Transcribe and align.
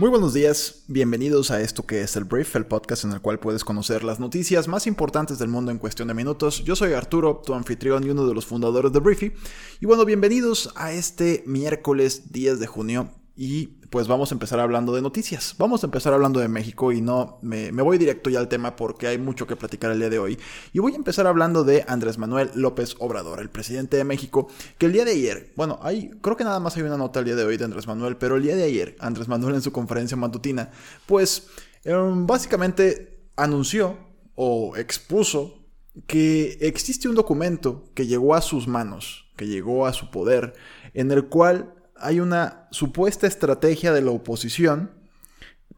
Muy 0.00 0.08
buenos 0.08 0.32
días, 0.32 0.84
bienvenidos 0.86 1.50
a 1.50 1.60
esto 1.60 1.84
que 1.84 2.00
es 2.00 2.16
el 2.16 2.24
Brief, 2.24 2.56
el 2.56 2.64
podcast 2.64 3.04
en 3.04 3.12
el 3.12 3.20
cual 3.20 3.38
puedes 3.38 3.64
conocer 3.64 4.02
las 4.02 4.18
noticias 4.18 4.66
más 4.66 4.86
importantes 4.86 5.38
del 5.38 5.50
mundo 5.50 5.70
en 5.70 5.76
cuestión 5.76 6.08
de 6.08 6.14
minutos. 6.14 6.64
Yo 6.64 6.74
soy 6.74 6.94
Arturo, 6.94 7.42
tu 7.44 7.52
anfitrión 7.52 8.02
y 8.02 8.08
uno 8.08 8.26
de 8.26 8.32
los 8.32 8.46
fundadores 8.46 8.92
de 8.92 8.98
Briefy. 8.98 9.34
Y 9.78 9.84
bueno, 9.84 10.06
bienvenidos 10.06 10.72
a 10.74 10.92
este 10.92 11.44
miércoles 11.44 12.32
10 12.32 12.60
de 12.60 12.66
junio 12.66 13.10
y 13.42 13.68
pues 13.88 14.06
vamos 14.06 14.30
a 14.30 14.34
empezar 14.34 14.60
hablando 14.60 14.92
de 14.92 15.00
noticias. 15.00 15.54
Vamos 15.56 15.82
a 15.82 15.86
empezar 15.86 16.12
hablando 16.12 16.40
de 16.40 16.48
México 16.48 16.92
y 16.92 17.00
no 17.00 17.38
me, 17.40 17.70
voy 17.70 17.96
directo 17.96 18.28
ya 18.28 18.38
al 18.38 18.48
tema 18.48 18.76
porque 18.76 19.06
hay 19.06 19.16
mucho 19.16 19.46
que 19.46 19.56
platicar 19.56 19.90
el 19.92 19.98
día 19.98 20.10
de 20.10 20.18
hoy. 20.18 20.38
Y 20.74 20.78
voy 20.78 20.92
a 20.92 20.96
empezar 20.96 21.26
hablando 21.26 21.64
de 21.64 21.82
Andrés 21.88 22.18
Manuel 22.18 22.50
López 22.54 22.96
Obrador, 22.98 23.40
el 23.40 23.48
presidente 23.48 23.96
de 23.96 24.04
México, 24.04 24.48
que 24.76 24.84
el 24.84 24.92
día 24.92 25.06
de 25.06 25.12
ayer, 25.12 25.54
bueno, 25.56 25.78
hay, 25.80 26.10
creo 26.20 26.36
que 26.36 26.44
nada 26.44 26.60
más 26.60 26.76
hay 26.76 26.82
una 26.82 26.98
nota 26.98 27.20
el 27.20 27.24
día 27.24 27.34
de 27.34 27.44
hoy 27.44 27.56
de 27.56 27.64
Andrés 27.64 27.86
Manuel, 27.86 28.18
pero 28.18 28.36
el 28.36 28.42
día 28.42 28.54
de 28.54 28.64
ayer, 28.64 28.94
Andrés 29.00 29.26
Manuel 29.26 29.54
en 29.54 29.62
su 29.62 29.72
conferencia 29.72 30.18
matutina, 30.18 30.70
pues 31.06 31.48
em, 31.84 32.26
básicamente 32.26 33.22
anunció 33.36 33.96
o 34.34 34.76
expuso 34.76 35.64
que 36.06 36.58
existe 36.60 37.08
un 37.08 37.14
documento 37.14 37.84
que 37.94 38.06
llegó 38.06 38.34
a 38.34 38.42
sus 38.42 38.68
manos, 38.68 39.32
que 39.38 39.46
llegó 39.46 39.86
a 39.86 39.94
su 39.94 40.10
poder, 40.10 40.52
en 40.92 41.10
el 41.10 41.24
cual 41.28 41.79
hay 42.00 42.20
una 42.20 42.66
supuesta 42.70 43.26
estrategia 43.26 43.92
de 43.92 44.02
la 44.02 44.10
oposición 44.10 44.90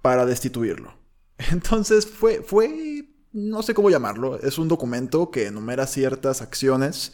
para 0.00 0.26
destituirlo. 0.26 0.94
Entonces 1.50 2.06
fue, 2.06 2.42
fue, 2.42 3.06
no 3.32 3.62
sé 3.62 3.74
cómo 3.74 3.90
llamarlo, 3.90 4.38
es 4.40 4.58
un 4.58 4.68
documento 4.68 5.30
que 5.30 5.46
enumera 5.46 5.86
ciertas 5.86 6.42
acciones, 6.42 7.12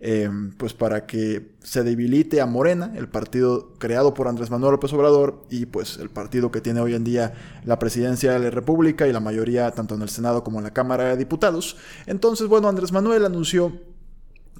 eh, 0.00 0.28
pues 0.58 0.74
para 0.74 1.06
que 1.06 1.54
se 1.62 1.82
debilite 1.82 2.40
a 2.40 2.46
Morena, 2.46 2.92
el 2.94 3.08
partido 3.08 3.72
creado 3.78 4.12
por 4.12 4.28
Andrés 4.28 4.50
Manuel 4.50 4.72
López 4.72 4.92
Obrador 4.92 5.46
y 5.50 5.66
pues 5.66 5.96
el 5.98 6.10
partido 6.10 6.50
que 6.50 6.60
tiene 6.60 6.80
hoy 6.80 6.94
en 6.94 7.04
día 7.04 7.32
la 7.64 7.78
presidencia 7.78 8.32
de 8.32 8.38
la 8.40 8.50
República 8.50 9.06
y 9.06 9.12
la 9.12 9.20
mayoría 9.20 9.70
tanto 9.70 9.94
en 9.94 10.02
el 10.02 10.10
Senado 10.10 10.44
como 10.44 10.58
en 10.58 10.64
la 10.64 10.72
Cámara 10.74 11.04
de 11.04 11.16
Diputados. 11.16 11.76
Entonces, 12.06 12.48
bueno, 12.48 12.68
Andrés 12.68 12.92
Manuel 12.92 13.24
anunció 13.24 13.72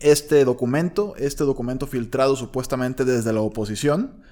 este 0.01 0.45
documento, 0.45 1.15
este 1.17 1.45
documento 1.45 1.87
filtrado 1.87 2.37
supuestamente 2.37 3.05
desde 3.05 3.33
la 3.33 3.41
oposición, 3.41 4.23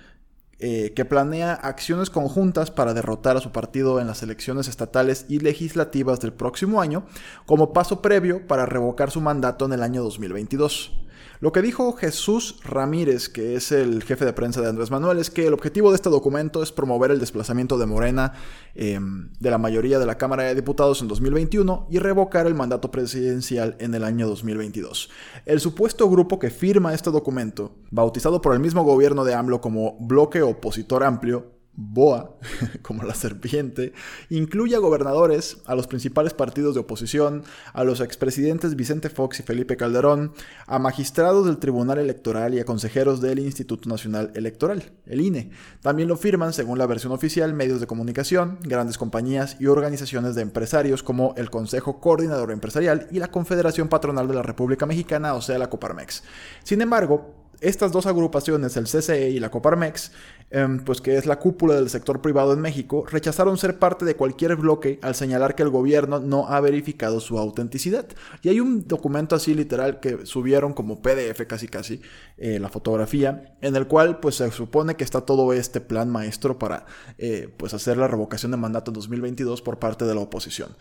eh, 0.64 0.92
que 0.94 1.04
planea 1.04 1.54
acciones 1.54 2.08
conjuntas 2.08 2.70
para 2.70 2.94
derrotar 2.94 3.36
a 3.36 3.40
su 3.40 3.50
partido 3.50 3.98
en 3.98 4.06
las 4.06 4.22
elecciones 4.22 4.68
estatales 4.68 5.26
y 5.28 5.40
legislativas 5.40 6.20
del 6.20 6.32
próximo 6.32 6.80
año, 6.80 7.04
como 7.46 7.72
paso 7.72 8.00
previo 8.00 8.46
para 8.46 8.64
revocar 8.64 9.10
su 9.10 9.20
mandato 9.20 9.64
en 9.64 9.72
el 9.72 9.82
año 9.82 10.04
2022. 10.04 11.01
Lo 11.42 11.50
que 11.50 11.60
dijo 11.60 11.92
Jesús 11.94 12.60
Ramírez, 12.62 13.28
que 13.28 13.56
es 13.56 13.72
el 13.72 14.04
jefe 14.04 14.24
de 14.24 14.32
prensa 14.32 14.60
de 14.60 14.68
Andrés 14.68 14.92
Manuel, 14.92 15.18
es 15.18 15.28
que 15.28 15.48
el 15.48 15.54
objetivo 15.54 15.90
de 15.90 15.96
este 15.96 16.08
documento 16.08 16.62
es 16.62 16.70
promover 16.70 17.10
el 17.10 17.18
desplazamiento 17.18 17.78
de 17.78 17.86
Morena 17.86 18.34
em, 18.76 19.28
de 19.40 19.50
la 19.50 19.58
mayoría 19.58 19.98
de 19.98 20.06
la 20.06 20.16
Cámara 20.16 20.44
de 20.44 20.54
Diputados 20.54 21.02
en 21.02 21.08
2021 21.08 21.88
y 21.90 21.98
revocar 21.98 22.46
el 22.46 22.54
mandato 22.54 22.92
presidencial 22.92 23.74
en 23.80 23.92
el 23.96 24.04
año 24.04 24.28
2022. 24.28 25.10
El 25.44 25.58
supuesto 25.58 26.08
grupo 26.08 26.38
que 26.38 26.50
firma 26.50 26.94
este 26.94 27.10
documento, 27.10 27.74
bautizado 27.90 28.40
por 28.40 28.54
el 28.54 28.60
mismo 28.60 28.84
gobierno 28.84 29.24
de 29.24 29.34
AMLO 29.34 29.60
como 29.60 29.96
Bloque 29.98 30.42
Opositor 30.42 31.02
Amplio, 31.02 31.61
BOA, 31.74 32.36
como 32.82 33.02
la 33.02 33.14
serpiente, 33.14 33.92
incluye 34.28 34.76
a 34.76 34.78
gobernadores, 34.78 35.58
a 35.66 35.74
los 35.74 35.86
principales 35.86 36.34
partidos 36.34 36.74
de 36.74 36.80
oposición, 36.80 37.44
a 37.72 37.82
los 37.84 38.00
expresidentes 38.00 38.76
Vicente 38.76 39.08
Fox 39.08 39.40
y 39.40 39.42
Felipe 39.42 39.76
Calderón, 39.76 40.32
a 40.66 40.78
magistrados 40.78 41.46
del 41.46 41.58
Tribunal 41.58 41.98
Electoral 41.98 42.54
y 42.54 42.60
a 42.60 42.64
consejeros 42.64 43.20
del 43.20 43.38
Instituto 43.38 43.88
Nacional 43.88 44.32
Electoral, 44.34 44.92
el 45.06 45.20
INE. 45.20 45.50
También 45.80 46.08
lo 46.08 46.16
firman, 46.16 46.52
según 46.52 46.78
la 46.78 46.86
versión 46.86 47.12
oficial, 47.12 47.54
medios 47.54 47.80
de 47.80 47.86
comunicación, 47.86 48.58
grandes 48.62 48.98
compañías 48.98 49.56
y 49.58 49.66
organizaciones 49.66 50.34
de 50.34 50.42
empresarios 50.42 51.02
como 51.02 51.34
el 51.36 51.50
Consejo 51.50 52.00
Coordinador 52.00 52.50
Empresarial 52.50 53.08
y 53.10 53.18
la 53.18 53.30
Confederación 53.30 53.88
Patronal 53.88 54.28
de 54.28 54.34
la 54.34 54.42
República 54.42 54.84
Mexicana, 54.84 55.34
o 55.34 55.40
sea, 55.40 55.58
la 55.58 55.70
Coparmex. 55.70 56.22
Sin 56.64 56.82
embargo, 56.82 57.41
estas 57.62 57.92
dos 57.92 58.06
agrupaciones, 58.06 58.76
el 58.76 58.84
CCE 58.84 59.30
y 59.30 59.40
la 59.40 59.50
Coparmex, 59.50 60.12
em, 60.50 60.84
pues 60.84 61.00
que 61.00 61.16
es 61.16 61.26
la 61.26 61.38
cúpula 61.38 61.74
del 61.74 61.88
sector 61.88 62.20
privado 62.20 62.52
en 62.52 62.60
México, 62.60 63.04
rechazaron 63.10 63.56
ser 63.56 63.78
parte 63.78 64.04
de 64.04 64.16
cualquier 64.16 64.56
bloque 64.56 64.98
al 65.02 65.14
señalar 65.14 65.54
que 65.54 65.62
el 65.62 65.70
gobierno 65.70 66.20
no 66.20 66.48
ha 66.48 66.60
verificado 66.60 67.20
su 67.20 67.38
autenticidad. 67.38 68.06
Y 68.42 68.48
hay 68.48 68.60
un 68.60 68.86
documento 68.86 69.36
así 69.36 69.54
literal 69.54 70.00
que 70.00 70.26
subieron 70.26 70.74
como 70.74 71.00
PDF 71.00 71.46
casi 71.46 71.68
casi, 71.68 72.02
eh, 72.36 72.58
la 72.58 72.68
fotografía, 72.68 73.56
en 73.60 73.76
el 73.76 73.86
cual 73.86 74.20
pues 74.20 74.36
se 74.36 74.50
supone 74.50 74.96
que 74.96 75.04
está 75.04 75.22
todo 75.22 75.52
este 75.52 75.80
plan 75.80 76.10
maestro 76.10 76.58
para 76.58 76.86
eh, 77.18 77.52
pues 77.56 77.74
hacer 77.74 77.96
la 77.96 78.08
revocación 78.08 78.50
de 78.50 78.58
mandato 78.58 78.90
en 78.90 78.94
2022 78.94 79.62
por 79.62 79.78
parte 79.78 80.04
de 80.04 80.14
la 80.14 80.20
oposición. 80.20 80.76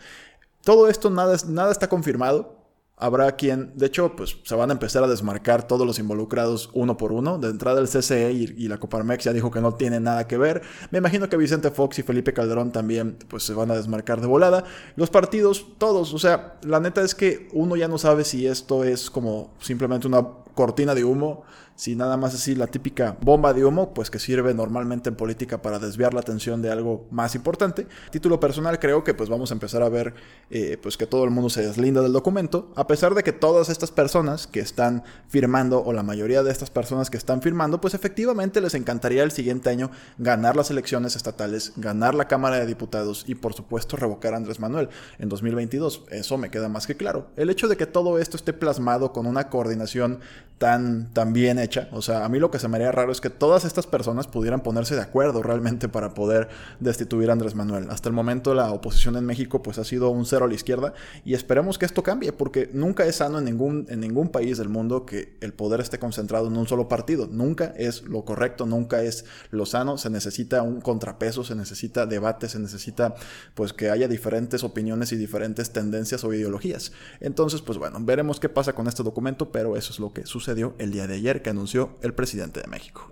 Todo 0.64 0.88
esto 0.88 1.10
nada, 1.10 1.36
nada 1.48 1.72
está 1.72 1.88
confirmado, 1.88 2.61
habrá 3.02 3.32
quien, 3.32 3.72
de 3.74 3.86
hecho, 3.86 4.14
pues 4.14 4.38
se 4.44 4.54
van 4.54 4.70
a 4.70 4.74
empezar 4.74 5.02
a 5.02 5.08
desmarcar 5.08 5.66
todos 5.66 5.84
los 5.84 5.98
involucrados 5.98 6.70
uno 6.72 6.96
por 6.96 7.10
uno. 7.10 7.38
De 7.38 7.48
entrada 7.48 7.80
el 7.80 7.88
CCE 7.88 8.32
y, 8.32 8.68
la 8.68 8.78
Coparmex 8.78 9.24
ya 9.24 9.32
dijo 9.32 9.50
que 9.50 9.60
no 9.60 9.74
tiene 9.74 9.98
nada 9.98 10.28
que 10.28 10.38
ver. 10.38 10.62
Me 10.92 10.98
imagino 10.98 11.28
que 11.28 11.36
Vicente 11.36 11.70
Fox 11.70 11.98
y 11.98 12.02
Felipe 12.02 12.32
Calderón 12.32 12.70
también 12.70 13.18
pues 13.28 13.42
se 13.42 13.54
van 13.54 13.70
a 13.72 13.74
desmarcar 13.74 14.20
de 14.20 14.28
volada. 14.28 14.64
Los 14.94 15.10
partidos, 15.10 15.66
todos, 15.78 16.14
o 16.14 16.18
sea, 16.18 16.58
la 16.62 16.78
neta 16.78 17.02
es 17.02 17.14
que 17.16 17.48
uno 17.52 17.74
ya 17.74 17.88
no 17.88 17.98
sabe 17.98 18.24
si 18.24 18.46
esto 18.46 18.84
es 18.84 19.10
como 19.10 19.52
simplemente 19.60 20.06
una 20.06 20.24
cortina 20.54 20.94
de 20.94 21.04
humo 21.04 21.42
si 21.74 21.96
nada 21.96 22.16
más 22.16 22.34
así 22.34 22.54
la 22.54 22.66
típica 22.66 23.16
bomba 23.20 23.52
de 23.52 23.64
humo, 23.64 23.94
pues 23.94 24.10
que 24.10 24.18
sirve 24.18 24.54
normalmente 24.54 25.08
en 25.08 25.16
política 25.16 25.62
para 25.62 25.78
desviar 25.78 26.14
la 26.14 26.20
atención 26.20 26.62
de 26.62 26.70
algo 26.70 27.06
más 27.10 27.34
importante. 27.34 27.86
Título 28.10 28.40
personal, 28.40 28.78
creo 28.78 29.04
que 29.04 29.14
pues 29.14 29.28
vamos 29.28 29.50
a 29.50 29.54
empezar 29.54 29.82
a 29.82 29.88
ver 29.88 30.14
eh, 30.50 30.78
pues 30.82 30.96
que 30.96 31.06
todo 31.06 31.24
el 31.24 31.30
mundo 31.30 31.50
se 31.50 31.62
deslinda 31.62 32.02
del 32.02 32.12
documento, 32.12 32.72
a 32.76 32.86
pesar 32.86 33.14
de 33.14 33.22
que 33.22 33.32
todas 33.32 33.68
estas 33.68 33.90
personas 33.90 34.46
que 34.46 34.60
están 34.60 35.04
firmando, 35.28 35.82
o 35.82 35.92
la 35.92 36.02
mayoría 36.02 36.42
de 36.42 36.52
estas 36.52 36.70
personas 36.70 37.10
que 37.10 37.16
están 37.16 37.42
firmando, 37.42 37.80
pues 37.80 37.94
efectivamente 37.94 38.60
les 38.60 38.74
encantaría 38.74 39.22
el 39.22 39.30
siguiente 39.30 39.70
año 39.70 39.90
ganar 40.18 40.56
las 40.56 40.70
elecciones 40.70 41.16
estatales, 41.16 41.72
ganar 41.76 42.14
la 42.14 42.28
Cámara 42.28 42.58
de 42.58 42.66
Diputados 42.66 43.24
y 43.26 43.34
por 43.34 43.54
supuesto 43.54 43.96
revocar 43.96 44.34
a 44.34 44.36
Andrés 44.36 44.60
Manuel 44.60 44.88
en 45.18 45.28
2022. 45.28 46.04
Eso 46.10 46.38
me 46.38 46.50
queda 46.50 46.68
más 46.68 46.86
que 46.86 46.96
claro. 46.96 47.30
El 47.36 47.50
hecho 47.50 47.68
de 47.68 47.76
que 47.76 47.86
todo 47.86 48.18
esto 48.18 48.36
esté 48.36 48.52
plasmado 48.52 49.12
con 49.12 49.26
una 49.26 49.48
coordinación 49.48 50.20
tan, 50.62 51.12
tan 51.12 51.32
bien 51.32 51.58
hecha. 51.58 51.88
O 51.90 52.02
sea, 52.02 52.24
a 52.24 52.28
mí 52.28 52.38
lo 52.38 52.52
que 52.52 52.60
se 52.60 52.68
me 52.68 52.76
haría 52.76 52.92
raro 52.92 53.10
es 53.10 53.20
que 53.20 53.30
todas 53.30 53.64
estas 53.64 53.88
personas 53.88 54.28
pudieran 54.28 54.60
ponerse 54.60 54.94
de 54.94 55.00
acuerdo 55.00 55.42
realmente 55.42 55.88
para 55.88 56.14
poder 56.14 56.50
destituir 56.78 57.30
a 57.30 57.32
Andrés 57.32 57.56
Manuel. 57.56 57.90
Hasta 57.90 58.08
el 58.08 58.14
momento 58.14 58.54
la 58.54 58.70
oposición 58.70 59.16
en 59.16 59.24
México 59.24 59.60
pues 59.60 59.78
ha 59.78 59.84
sido 59.84 60.10
un 60.10 60.24
cero 60.24 60.44
a 60.44 60.48
la 60.48 60.54
izquierda 60.54 60.94
y 61.24 61.34
esperemos 61.34 61.78
que 61.78 61.84
esto 61.84 62.04
cambie 62.04 62.32
porque 62.32 62.70
nunca 62.72 63.04
es 63.06 63.16
sano 63.16 63.40
en 63.40 63.44
ningún, 63.44 63.86
en 63.88 63.98
ningún 63.98 64.28
país 64.28 64.56
del 64.56 64.68
mundo 64.68 65.04
que 65.04 65.36
el 65.40 65.52
poder 65.52 65.80
esté 65.80 65.98
concentrado 65.98 66.46
en 66.46 66.56
un 66.56 66.68
solo 66.68 66.86
partido. 66.86 67.26
Nunca 67.26 67.74
es 67.76 68.04
lo 68.04 68.24
correcto, 68.24 68.64
nunca 68.64 69.02
es 69.02 69.24
lo 69.50 69.66
sano. 69.66 69.98
Se 69.98 70.10
necesita 70.10 70.62
un 70.62 70.80
contrapeso, 70.80 71.42
se 71.42 71.56
necesita 71.56 72.06
debate, 72.06 72.48
se 72.48 72.60
necesita 72.60 73.16
pues 73.56 73.72
que 73.72 73.90
haya 73.90 74.06
diferentes 74.06 74.62
opiniones 74.62 75.10
y 75.10 75.16
diferentes 75.16 75.72
tendencias 75.72 76.22
o 76.22 76.32
ideologías. 76.32 76.92
Entonces 77.18 77.62
pues 77.62 77.78
bueno, 77.78 77.98
veremos 78.00 78.38
qué 78.38 78.48
pasa 78.48 78.76
con 78.76 78.86
este 78.86 79.02
documento, 79.02 79.50
pero 79.50 79.76
eso 79.76 79.92
es 79.92 79.98
lo 79.98 80.12
que 80.12 80.24
sucedió 80.52 80.74
el 80.78 80.92
día 80.92 81.06
de 81.06 81.14
ayer 81.14 81.40
que 81.40 81.48
anunció 81.48 81.96
el 82.02 82.12
presidente 82.12 82.60
de 82.60 82.66
México. 82.66 83.10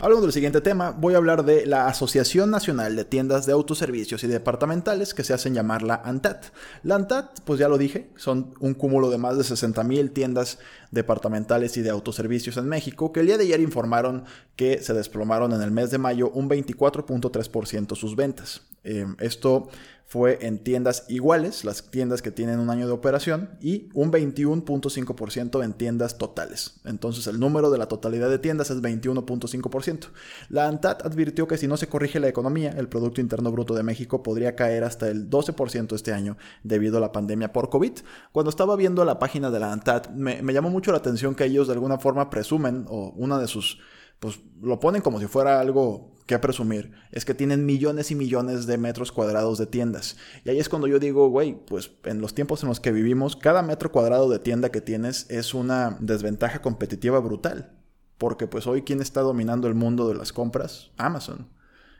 Hablando 0.00 0.22
del 0.22 0.32
siguiente 0.32 0.60
tema, 0.60 0.92
voy 0.92 1.14
a 1.14 1.16
hablar 1.16 1.44
de 1.44 1.66
la 1.66 1.88
Asociación 1.88 2.52
Nacional 2.52 2.94
de 2.94 3.04
Tiendas 3.04 3.46
de 3.46 3.52
Autoservicios 3.52 4.22
y 4.22 4.28
Departamentales, 4.28 5.12
que 5.12 5.24
se 5.24 5.34
hacen 5.34 5.54
llamar 5.54 5.82
la 5.82 5.96
ANTAT. 5.96 6.52
La 6.84 6.94
ANTAT, 6.94 7.40
pues 7.44 7.58
ya 7.58 7.68
lo 7.68 7.78
dije, 7.78 8.12
son 8.14 8.54
un 8.60 8.74
cúmulo 8.74 9.10
de 9.10 9.18
más 9.18 9.36
de 9.36 9.42
60.000 9.42 10.12
tiendas 10.12 10.60
departamentales 10.92 11.76
y 11.76 11.82
de 11.82 11.90
autoservicios 11.90 12.56
en 12.58 12.68
México, 12.68 13.12
que 13.12 13.18
el 13.18 13.26
día 13.26 13.38
de 13.38 13.44
ayer 13.44 13.58
informaron 13.58 14.22
que 14.54 14.80
se 14.80 14.94
desplomaron 14.94 15.52
en 15.52 15.62
el 15.62 15.72
mes 15.72 15.90
de 15.90 15.98
mayo 15.98 16.30
un 16.30 16.48
24.3% 16.48 17.96
sus 17.96 18.14
ventas. 18.14 18.62
Eh, 18.84 19.04
esto 19.18 19.68
fue 20.08 20.38
en 20.40 20.58
tiendas 20.58 21.04
iguales, 21.08 21.66
las 21.66 21.90
tiendas 21.90 22.22
que 22.22 22.30
tienen 22.30 22.60
un 22.60 22.70
año 22.70 22.86
de 22.86 22.94
operación, 22.94 23.50
y 23.60 23.90
un 23.92 24.10
21.5% 24.10 25.62
en 25.62 25.74
tiendas 25.74 26.16
totales. 26.16 26.80
Entonces 26.86 27.26
el 27.26 27.38
número 27.38 27.70
de 27.70 27.76
la 27.76 27.88
totalidad 27.88 28.30
de 28.30 28.38
tiendas 28.38 28.70
es 28.70 28.80
21.5%. 28.80 30.06
La 30.48 30.66
ANTAD 30.66 31.06
advirtió 31.06 31.46
que 31.46 31.58
si 31.58 31.68
no 31.68 31.76
se 31.76 31.88
corrige 31.88 32.20
la 32.20 32.28
economía, 32.28 32.70
el 32.70 32.88
Producto 32.88 33.20
Interno 33.20 33.52
Bruto 33.52 33.74
de 33.74 33.82
México 33.82 34.22
podría 34.22 34.56
caer 34.56 34.82
hasta 34.82 35.08
el 35.08 35.28
12% 35.28 35.94
este 35.94 36.14
año 36.14 36.38
debido 36.62 36.96
a 36.96 37.00
la 37.02 37.12
pandemia 37.12 37.52
por 37.52 37.68
COVID. 37.68 37.92
Cuando 38.32 38.48
estaba 38.48 38.76
viendo 38.76 39.04
la 39.04 39.18
página 39.18 39.50
de 39.50 39.60
la 39.60 39.74
ANTAD, 39.74 40.08
me, 40.12 40.40
me 40.40 40.54
llamó 40.54 40.70
mucho 40.70 40.90
la 40.90 40.98
atención 40.98 41.34
que 41.34 41.44
ellos 41.44 41.66
de 41.66 41.74
alguna 41.74 41.98
forma 41.98 42.30
presumen, 42.30 42.86
o 42.88 43.10
una 43.10 43.38
de 43.38 43.46
sus 43.46 43.78
pues 44.20 44.40
lo 44.60 44.80
ponen 44.80 45.02
como 45.02 45.20
si 45.20 45.26
fuera 45.26 45.60
algo 45.60 46.14
que 46.28 46.38
presumir, 46.38 46.92
es 47.10 47.24
que 47.24 47.34
tienen 47.34 47.64
millones 47.64 48.10
y 48.10 48.14
millones 48.14 48.66
de 48.66 48.76
metros 48.76 49.12
cuadrados 49.12 49.56
de 49.56 49.66
tiendas. 49.66 50.18
Y 50.44 50.50
ahí 50.50 50.58
es 50.58 50.68
cuando 50.68 50.86
yo 50.86 50.98
digo, 50.98 51.28
güey, 51.30 51.54
pues 51.66 51.90
en 52.04 52.20
los 52.20 52.34
tiempos 52.34 52.62
en 52.62 52.68
los 52.68 52.80
que 52.80 52.92
vivimos, 52.92 53.34
cada 53.34 53.62
metro 53.62 53.90
cuadrado 53.90 54.28
de 54.28 54.38
tienda 54.38 54.68
que 54.68 54.82
tienes 54.82 55.26
es 55.30 55.54
una 55.54 55.96
desventaja 56.00 56.60
competitiva 56.60 57.18
brutal. 57.18 57.72
Porque 58.18 58.46
pues 58.46 58.66
hoy, 58.66 58.82
¿quién 58.82 59.00
está 59.00 59.22
dominando 59.22 59.68
el 59.68 59.74
mundo 59.74 60.06
de 60.06 60.16
las 60.16 60.32
compras? 60.32 60.90
Amazon. 60.98 61.48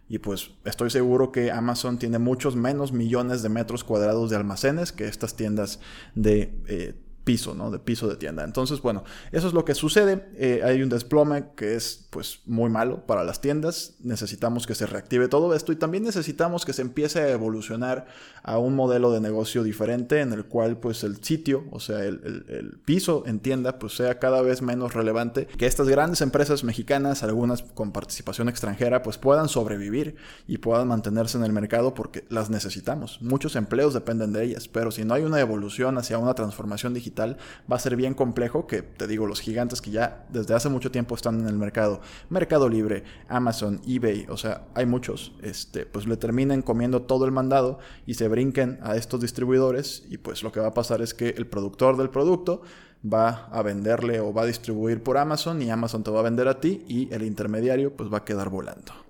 Y 0.09 0.19
pues 0.19 0.51
estoy 0.65 0.91
seguro 0.91 1.33
que 1.33 1.51
Amazon 1.51 1.99
tiene 1.99 2.19
muchos 2.19 2.57
menos 2.57 2.93
millones 2.93 3.43
de 3.43 3.49
metros 3.49 3.85
cuadrados 3.85 4.29
de 4.29 4.37
almacenes 4.37 4.93
que 4.93 5.07
estas 5.07 5.37
tiendas 5.37 5.81
de 6.15 6.61
eh, 6.67 6.95
piso, 7.29 7.55
¿no? 7.55 7.71
De 7.71 7.79
piso 7.79 8.09
de 8.09 8.17
tienda. 8.17 8.43
Entonces, 8.43 8.81
bueno, 8.81 9.05
eso 9.33 9.49
es 9.49 9.53
lo 9.53 9.67
que 9.67 9.75
sucede. 9.75 10.31
Eh, 10.37 10.63
hay 10.65 10.81
un 10.81 10.89
desplome 10.89 11.51
que 11.57 11.75
es, 11.75 12.07
pues, 12.09 12.41
muy 12.47 12.71
malo 12.71 13.05
para 13.05 13.23
las 13.23 13.43
tiendas. 13.43 13.97
Necesitamos 14.01 14.67
que 14.67 14.75
se 14.75 14.87
reactive 14.87 15.29
todo 15.29 15.55
esto 15.55 15.71
y 15.71 15.77
también 15.77 16.05
necesitamos 16.05 16.65
que 16.65 16.73
se 16.73 16.81
empiece 16.81 17.21
a 17.21 17.29
evolucionar 17.29 18.07
a 18.43 18.57
un 18.57 18.75
modelo 18.75 19.13
de 19.13 19.21
negocio 19.21 19.63
diferente 19.63 20.23
en 20.23 20.33
el 20.33 20.47
cual, 20.47 20.79
pues, 20.79 21.05
el 21.05 21.23
sitio, 21.23 21.67
o 21.71 21.81
sea, 21.81 22.03
el, 22.03 22.47
el 22.49 22.79
piso 22.87 23.25
en 23.27 23.41
tienda, 23.41 23.79
pues, 23.79 23.95
sea 23.95 24.19
cada 24.19 24.41
vez 24.41 24.63
menos 24.63 24.95
relevante. 24.95 25.49
Que 25.49 25.67
estas 25.67 25.87
grandes 25.87 26.23
empresas 26.23 26.65
mexicanas, 26.65 27.23
algunas 27.23 27.61
con 27.61 27.93
participación 27.93 28.49
extranjera, 28.49 29.03
pues, 29.03 29.19
puedan 29.19 29.51
sobrevivir 29.51 30.17
y 30.47 30.57
puedan 30.57 30.89
mantenerse 30.89 31.37
en 31.37 31.45
el 31.45 31.53
mercado 31.53 31.93
porque 31.93 32.25
las 32.31 32.49
necesitamos. 32.49 33.21
Muchos 33.21 33.55
empleos 33.55 33.93
dependen 33.93 34.33
de 34.33 34.45
ellas, 34.45 34.67
pero 34.67 34.91
si 34.91 35.05
no 35.05 35.13
hay 35.13 35.25
una 35.25 35.41
evolución 35.41 35.99
hacia 35.99 36.17
una 36.17 36.33
transformación 36.33 36.95
digital, 36.95 37.18
va 37.21 37.77
a 37.77 37.79
ser 37.79 37.97
bien 37.97 38.15
complejo, 38.15 38.67
que 38.67 38.83
te 38.83 39.07
digo, 39.07 39.27
los 39.27 39.41
gigantes 39.41 39.81
que 39.81 39.91
ya 39.91 40.27
desde 40.31 40.55
hace 40.55 40.69
mucho 40.69 40.91
tiempo 40.91 41.15
están 41.15 41.41
en 41.41 41.47
el 41.47 41.57
mercado, 41.57 42.01
Mercado 42.31 42.69
Libre, 42.69 43.05
Amazon, 43.29 43.81
eBay, 43.87 44.27
o 44.29 44.37
sea, 44.37 44.67
hay 44.75 44.87
muchos, 44.87 45.33
este, 45.43 45.87
pues 45.87 46.07
le 46.07 46.17
terminen 46.17 46.63
comiendo 46.63 47.03
todo 47.03 47.25
el 47.25 47.33
mandado 47.33 47.79
y 48.07 48.15
se 48.15 48.29
brinquen 48.29 48.79
a 48.83 48.97
estos 48.97 49.21
distribuidores 49.21 50.05
y 50.09 50.19
pues 50.19 50.43
lo 50.43 50.53
que 50.53 50.61
va 50.61 50.69
a 50.69 50.75
pasar 50.75 51.03
es 51.03 51.15
que 51.15 51.31
el 51.31 51.47
productor 51.47 51.97
del 51.97 52.11
producto 52.11 52.63
va 53.05 53.49
a 53.53 53.63
venderle 53.63 54.21
o 54.21 54.33
va 54.33 54.43
a 54.43 54.47
distribuir 54.47 55.03
por 55.03 55.19
Amazon 55.19 55.63
y 55.63 55.71
Amazon 55.71 56.03
te 56.03 56.11
va 56.11 56.21
a 56.21 56.25
vender 56.25 56.49
a 56.49 56.61
ti 56.61 56.85
y 56.89 57.13
el 57.13 57.23
intermediario 57.23 57.97
pues 57.97 58.13
va 58.13 58.19
a 58.19 58.25
quedar 58.25 58.49
volando. 58.49 59.08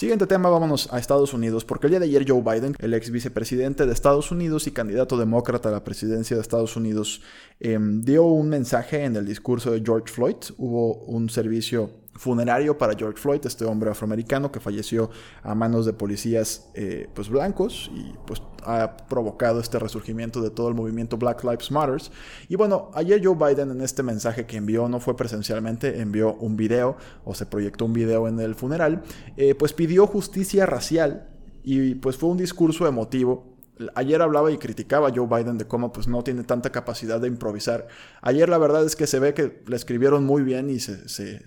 Siguiente 0.00 0.26
tema, 0.26 0.48
vámonos 0.48 0.90
a 0.94 0.98
Estados 0.98 1.34
Unidos, 1.34 1.66
porque 1.66 1.86
el 1.86 1.90
día 1.90 2.00
de 2.00 2.06
ayer 2.06 2.24
Joe 2.26 2.40
Biden, 2.40 2.74
el 2.78 2.94
ex 2.94 3.10
vicepresidente 3.10 3.84
de 3.84 3.92
Estados 3.92 4.30
Unidos 4.30 4.66
y 4.66 4.70
candidato 4.70 5.18
demócrata 5.18 5.68
a 5.68 5.72
la 5.72 5.84
presidencia 5.84 6.36
de 6.36 6.40
Estados 6.40 6.74
Unidos, 6.74 7.20
em, 7.58 8.00
dio 8.00 8.24
un 8.24 8.48
mensaje 8.48 9.04
en 9.04 9.14
el 9.14 9.26
discurso 9.26 9.72
de 9.72 9.82
George 9.84 10.10
Floyd. 10.10 10.36
Hubo 10.56 10.94
un 11.04 11.28
servicio 11.28 11.90
funerario 12.14 12.76
para 12.76 12.94
George 12.94 13.18
Floyd, 13.18 13.40
este 13.44 13.64
hombre 13.64 13.90
afroamericano 13.90 14.52
que 14.52 14.60
falleció 14.60 15.10
a 15.42 15.54
manos 15.54 15.86
de 15.86 15.92
policías 15.92 16.70
eh, 16.74 17.08
pues 17.14 17.28
blancos 17.28 17.90
y 17.94 18.12
pues 18.26 18.42
ha 18.64 18.96
provocado 19.08 19.60
este 19.60 19.78
resurgimiento 19.78 20.42
de 20.42 20.50
todo 20.50 20.68
el 20.68 20.74
movimiento 20.74 21.16
Black 21.16 21.44
Lives 21.44 21.70
Matter. 21.70 22.02
Y 22.48 22.56
bueno, 22.56 22.90
ayer 22.94 23.20
Joe 23.24 23.34
Biden 23.34 23.70
en 23.70 23.80
este 23.80 24.02
mensaje 24.02 24.46
que 24.46 24.56
envió, 24.56 24.88
no 24.88 25.00
fue 25.00 25.16
presencialmente, 25.16 26.00
envió 26.00 26.34
un 26.34 26.56
video 26.56 26.96
o 27.24 27.34
se 27.34 27.46
proyectó 27.46 27.86
un 27.86 27.92
video 27.92 28.28
en 28.28 28.38
el 28.40 28.54
funeral, 28.54 29.02
eh, 29.36 29.54
pues 29.54 29.72
pidió 29.72 30.06
justicia 30.06 30.66
racial 30.66 31.28
y 31.62 31.94
pues 31.96 32.16
fue 32.16 32.30
un 32.30 32.38
discurso 32.38 32.86
emotivo 32.86 33.49
Ayer 33.94 34.20
hablaba 34.22 34.50
y 34.50 34.58
criticaba 34.58 35.08
a 35.08 35.12
Joe 35.14 35.26
Biden 35.26 35.58
de 35.58 35.66
cómo 35.66 35.92
pues 35.92 36.08
no 36.08 36.22
tiene 36.22 36.44
tanta 36.44 36.70
capacidad 36.70 37.20
de 37.20 37.28
improvisar. 37.28 37.88
Ayer 38.22 38.48
la 38.48 38.58
verdad 38.58 38.84
es 38.84 38.96
que 38.96 39.06
se 39.06 39.18
ve 39.18 39.34
que 39.34 39.62
le 39.66 39.76
escribieron 39.76 40.24
muy 40.24 40.42
bien 40.42 40.70
y 40.70 40.80
se, 40.80 41.42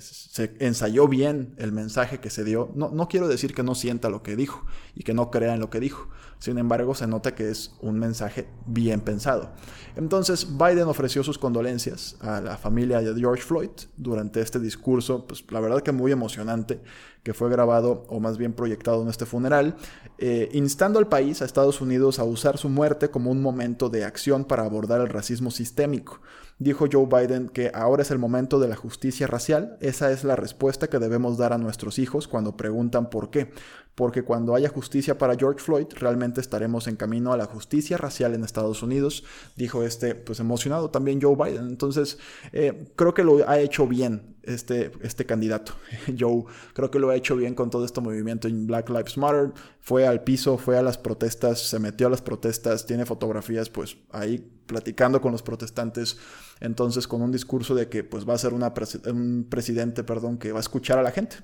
ensayó 0.59 1.07
bien 1.07 1.56
el 1.57 1.71
mensaje 1.71 2.19
que 2.19 2.30
se 2.30 2.44
dio. 2.44 2.71
No, 2.75 2.89
no 2.89 3.07
quiero 3.07 3.27
decir 3.27 3.53
que 3.53 3.63
no 3.63 3.75
sienta 3.75 4.09
lo 4.09 4.24
que 4.24 4.35
dijo 4.35 4.65
y 4.95 5.03
que 5.03 5.13
no 5.13 5.31
crea 5.31 5.53
en 5.53 5.59
lo 5.59 5.69
que 5.69 5.80
dijo. 5.80 6.09
Sin 6.44 6.57
embargo, 6.57 6.94
se 6.94 7.07
nota 7.07 7.35
que 7.35 7.50
es 7.50 7.74
un 7.80 7.97
mensaje 7.97 8.50
bien 8.65 9.00
pensado. 9.00 9.53
Entonces, 9.95 10.57
Biden 10.57 10.89
ofreció 10.89 11.24
sus 11.24 11.38
condolencias 11.38 12.18
a 12.19 12.41
la 12.41 12.57
familia 12.57 13.00
de 13.00 13.18
George 13.18 13.41
Floyd 13.41 13.69
durante 13.95 14.41
este 14.41 14.59
discurso, 14.59 15.25
pues 15.25 15.45
la 15.51 15.62
verdad 15.62 15.81
que 15.81 15.94
muy 15.94 16.12
emocionante, 16.12 16.81
que 17.24 17.34
fue 17.34 17.50
grabado 17.50 18.06
o 18.10 18.20
más 18.20 18.38
bien 18.38 18.54
proyectado 18.54 19.02
en 19.02 19.08
este 19.08 19.25
funeral, 19.25 19.75
eh, 20.18 20.50
instando 20.54 21.00
al 21.00 21.08
país, 21.08 21.42
a 21.42 21.46
Estados 21.46 21.81
Unidos, 21.81 22.20
a 22.20 22.25
usar 22.25 22.58
su 22.58 22.70
muerte 22.70 23.10
como 23.10 23.31
un 23.31 23.42
momento 23.42 23.90
de 23.90 24.04
acción 24.04 24.46
para 24.46 24.64
abordar 24.64 25.02
el 25.02 25.10
racismo 25.10 25.50
sistémico. 25.50 26.22
Dijo 26.60 26.86
Joe 26.92 27.08
Biden 27.08 27.50
que 27.50 27.72
ahora 27.74 28.04
es 28.04 28.12
el 28.12 28.20
momento 28.20 28.60
de 28.60 28.68
la 28.68 28.75
justicia 28.75 29.25
racial. 29.25 29.78
Esa 29.81 30.12
es 30.12 30.24
la 30.24 30.36
respuesta 30.36 30.88
que 30.88 31.00
debemos 31.00 31.38
dar 31.38 31.52
a 31.52 31.58
nuestros 31.58 31.98
hijos 31.98 32.28
cuando 32.28 32.56
preguntan 32.56 33.10
por 33.10 33.31
qué. 33.31 33.52
Porque 33.96 34.24
cuando 34.24 34.56
haya 34.56 34.69
justicia 34.69 35.18
para 35.18 35.36
George 35.36 35.64
Floyd, 35.64 35.88
realmente 35.96 36.42
estaremos 36.42 36.88
en 36.88 36.96
camino 36.96 37.31
a 37.34 37.38
la 37.38 37.46
justicia 37.46 37.98
racial 37.98 38.34
en 38.34 38.44
Estados 38.44 38.81
Unidos, 38.81 39.24
dijo 39.56 39.84
este, 39.84 40.16
pues 40.16 40.40
emocionado 40.40 40.90
también 40.90 41.22
Joe 41.22 41.36
Biden. 41.36 41.68
Entonces, 41.68 42.18
eh, 42.54 42.92
creo 42.96 43.14
que 43.14 43.24
lo 43.24 43.48
ha 43.48 43.60
hecho 43.60 43.88
bien 43.88 44.32
este, 44.44 44.92
este 45.01 45.25
candidato, 45.25 45.74
Joe. 46.19 46.44
Creo 46.74 46.92
que 46.92 47.00
lo 47.00 47.10
ha 47.10 47.16
hecho 47.16 47.36
bien 47.36 47.56
con 47.56 47.69
todo 47.69 47.86
este 47.86 48.01
movimiento 48.01 48.48
en 48.48 48.68
Black 48.68 48.90
Lives 48.90 49.18
Matter. 49.18 49.54
Fue 49.80 50.07
al 50.07 50.24
piso, 50.24 50.57
fue 50.57 50.78
a 50.78 50.81
las 50.81 50.98
protestas, 50.98 51.60
se 51.60 51.80
metió 51.80 52.07
a 52.07 52.10
las 52.10 52.22
protestas, 52.22 52.86
tiene 52.86 53.06
fotografías, 53.06 53.69
pues 53.69 53.98
ahí 54.12 54.50
platicando 54.66 55.19
con 55.19 55.31
los 55.34 55.44
protestantes 55.44 56.18
entonces 56.63 57.07
con 57.10 57.22
un 57.22 57.31
discurso 57.31 57.75
de 57.75 57.90
que 57.90 58.06
pues 58.06 58.28
va 58.28 58.36
a 58.36 58.38
ser 58.38 58.54
un 58.54 59.48
presidente, 59.50 60.04
perdón, 60.04 60.38
que 60.38 60.54
va 60.54 60.60
a 60.60 60.62
escuchar 60.62 60.98
a 60.98 61.04
la 61.04 61.12
gente. 61.12 61.38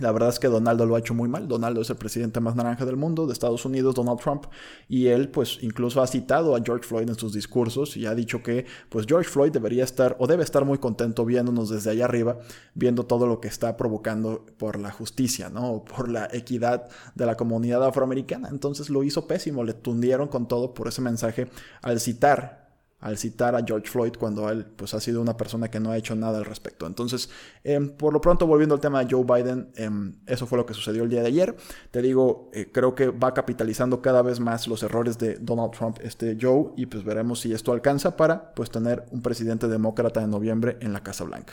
La 0.00 0.10
verdad 0.10 0.30
es 0.30 0.38
que 0.38 0.48
Donaldo 0.48 0.86
lo 0.86 0.96
ha 0.96 1.00
hecho 1.00 1.12
muy 1.12 1.28
mal. 1.28 1.48
Donaldo 1.48 1.82
es 1.82 1.90
el 1.90 1.96
presidente 1.96 2.40
más 2.40 2.56
naranja 2.56 2.86
del 2.86 2.96
mundo, 2.96 3.26
de 3.26 3.34
Estados 3.34 3.66
Unidos, 3.66 3.94
Donald 3.94 4.18
Trump. 4.20 4.46
Y 4.88 5.08
él, 5.08 5.28
pues, 5.28 5.58
incluso 5.60 6.00
ha 6.00 6.06
citado 6.06 6.56
a 6.56 6.62
George 6.64 6.88
Floyd 6.88 7.10
en 7.10 7.14
sus 7.14 7.34
discursos 7.34 7.98
y 7.98 8.06
ha 8.06 8.14
dicho 8.14 8.42
que, 8.42 8.64
pues, 8.88 9.04
George 9.06 9.28
Floyd 9.28 9.52
debería 9.52 9.84
estar 9.84 10.16
o 10.18 10.26
debe 10.26 10.44
estar 10.44 10.64
muy 10.64 10.78
contento 10.78 11.26
viéndonos 11.26 11.68
desde 11.68 11.90
allá 11.90 12.06
arriba, 12.06 12.38
viendo 12.74 13.04
todo 13.04 13.26
lo 13.26 13.38
que 13.38 13.48
está 13.48 13.76
provocando 13.76 14.46
por 14.56 14.78
la 14.78 14.90
justicia, 14.90 15.50
¿no? 15.50 15.72
O 15.72 15.84
por 15.84 16.08
la 16.08 16.26
equidad 16.32 16.88
de 17.14 17.26
la 17.26 17.36
comunidad 17.36 17.84
afroamericana. 17.84 18.48
Entonces 18.48 18.88
lo 18.88 19.02
hizo 19.02 19.26
pésimo, 19.26 19.62
le 19.62 19.74
tundieron 19.74 20.28
con 20.28 20.48
todo 20.48 20.72
por 20.72 20.88
ese 20.88 21.02
mensaje 21.02 21.50
al 21.82 22.00
citar 22.00 22.61
al 23.02 23.18
citar 23.18 23.54
a 23.54 23.64
George 23.66 23.88
Floyd 23.88 24.12
cuando 24.18 24.48
él 24.48 24.64
pues, 24.64 24.94
ha 24.94 25.00
sido 25.00 25.20
una 25.20 25.36
persona 25.36 25.68
que 25.68 25.80
no 25.80 25.90
ha 25.90 25.96
hecho 25.96 26.14
nada 26.14 26.38
al 26.38 26.44
respecto. 26.44 26.86
Entonces, 26.86 27.28
em, 27.64 27.90
por 27.90 28.12
lo 28.12 28.20
pronto, 28.20 28.46
volviendo 28.46 28.74
al 28.74 28.80
tema 28.80 29.04
de 29.04 29.12
Joe 29.12 29.24
Biden, 29.24 29.70
em, 29.76 30.14
eso 30.26 30.46
fue 30.46 30.56
lo 30.56 30.64
que 30.64 30.72
sucedió 30.72 31.02
el 31.02 31.10
día 31.10 31.20
de 31.20 31.28
ayer. 31.28 31.56
Te 31.90 32.00
digo, 32.00 32.48
eh, 32.52 32.70
creo 32.72 32.94
que 32.94 33.08
va 33.08 33.34
capitalizando 33.34 34.00
cada 34.00 34.22
vez 34.22 34.40
más 34.40 34.68
los 34.68 34.82
errores 34.82 35.18
de 35.18 35.36
Donald 35.36 35.72
Trump, 35.72 35.98
este 36.02 36.38
Joe, 36.40 36.72
y 36.76 36.86
pues 36.86 37.04
veremos 37.04 37.40
si 37.40 37.52
esto 37.52 37.72
alcanza 37.72 38.16
para 38.16 38.54
pues, 38.54 38.70
tener 38.70 39.04
un 39.10 39.20
presidente 39.20 39.68
demócrata 39.68 40.22
en 40.22 40.30
noviembre 40.30 40.78
en 40.80 40.92
la 40.92 41.02
Casa 41.02 41.24
Blanca. 41.24 41.52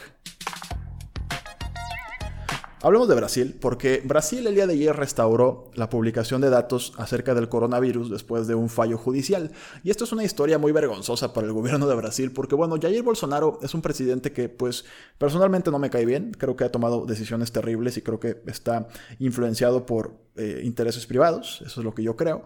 Hablemos 2.81 3.09
de 3.09 3.15
Brasil, 3.15 3.57
porque 3.59 4.01
Brasil 4.05 4.47
el 4.47 4.55
día 4.55 4.65
de 4.65 4.71
ayer 4.71 4.95
restauró 4.95 5.69
la 5.73 5.89
publicación 5.89 6.39
de 6.39 6.49
datos 6.49 6.93
acerca 6.95 7.35
del 7.35 7.49
coronavirus 7.49 8.09
después 8.09 8.47
de 8.47 8.55
un 8.55 8.69
fallo 8.69 8.97
judicial. 8.97 9.51
Y 9.83 9.89
esto 9.89 10.05
es 10.05 10.13
una 10.13 10.23
historia 10.23 10.57
muy 10.57 10.71
vergonzosa 10.71 11.33
para 11.33 11.45
el 11.45 11.51
gobierno 11.51 11.87
de 11.87 11.95
Brasil, 11.95 12.31
porque 12.31 12.55
bueno, 12.55 12.77
Jair 12.81 13.03
Bolsonaro 13.03 13.59
es 13.61 13.73
un 13.73 13.81
presidente 13.81 14.31
que 14.31 14.47
pues 14.47 14.85
personalmente 15.17 15.71
no 15.71 15.79
me 15.79 15.89
cae 15.89 16.05
bien, 16.05 16.31
creo 16.31 16.55
que 16.55 16.63
ha 16.63 16.71
tomado 16.71 17.05
decisiones 17.05 17.51
terribles 17.51 17.97
y 17.97 18.01
creo 18.01 18.21
que 18.21 18.41
está 18.47 18.87
influenciado 19.19 19.85
por 19.85 20.13
eh, 20.37 20.61
intereses 20.63 21.05
privados, 21.05 21.61
eso 21.65 21.81
es 21.81 21.83
lo 21.83 21.93
que 21.93 22.03
yo 22.03 22.15
creo. 22.15 22.45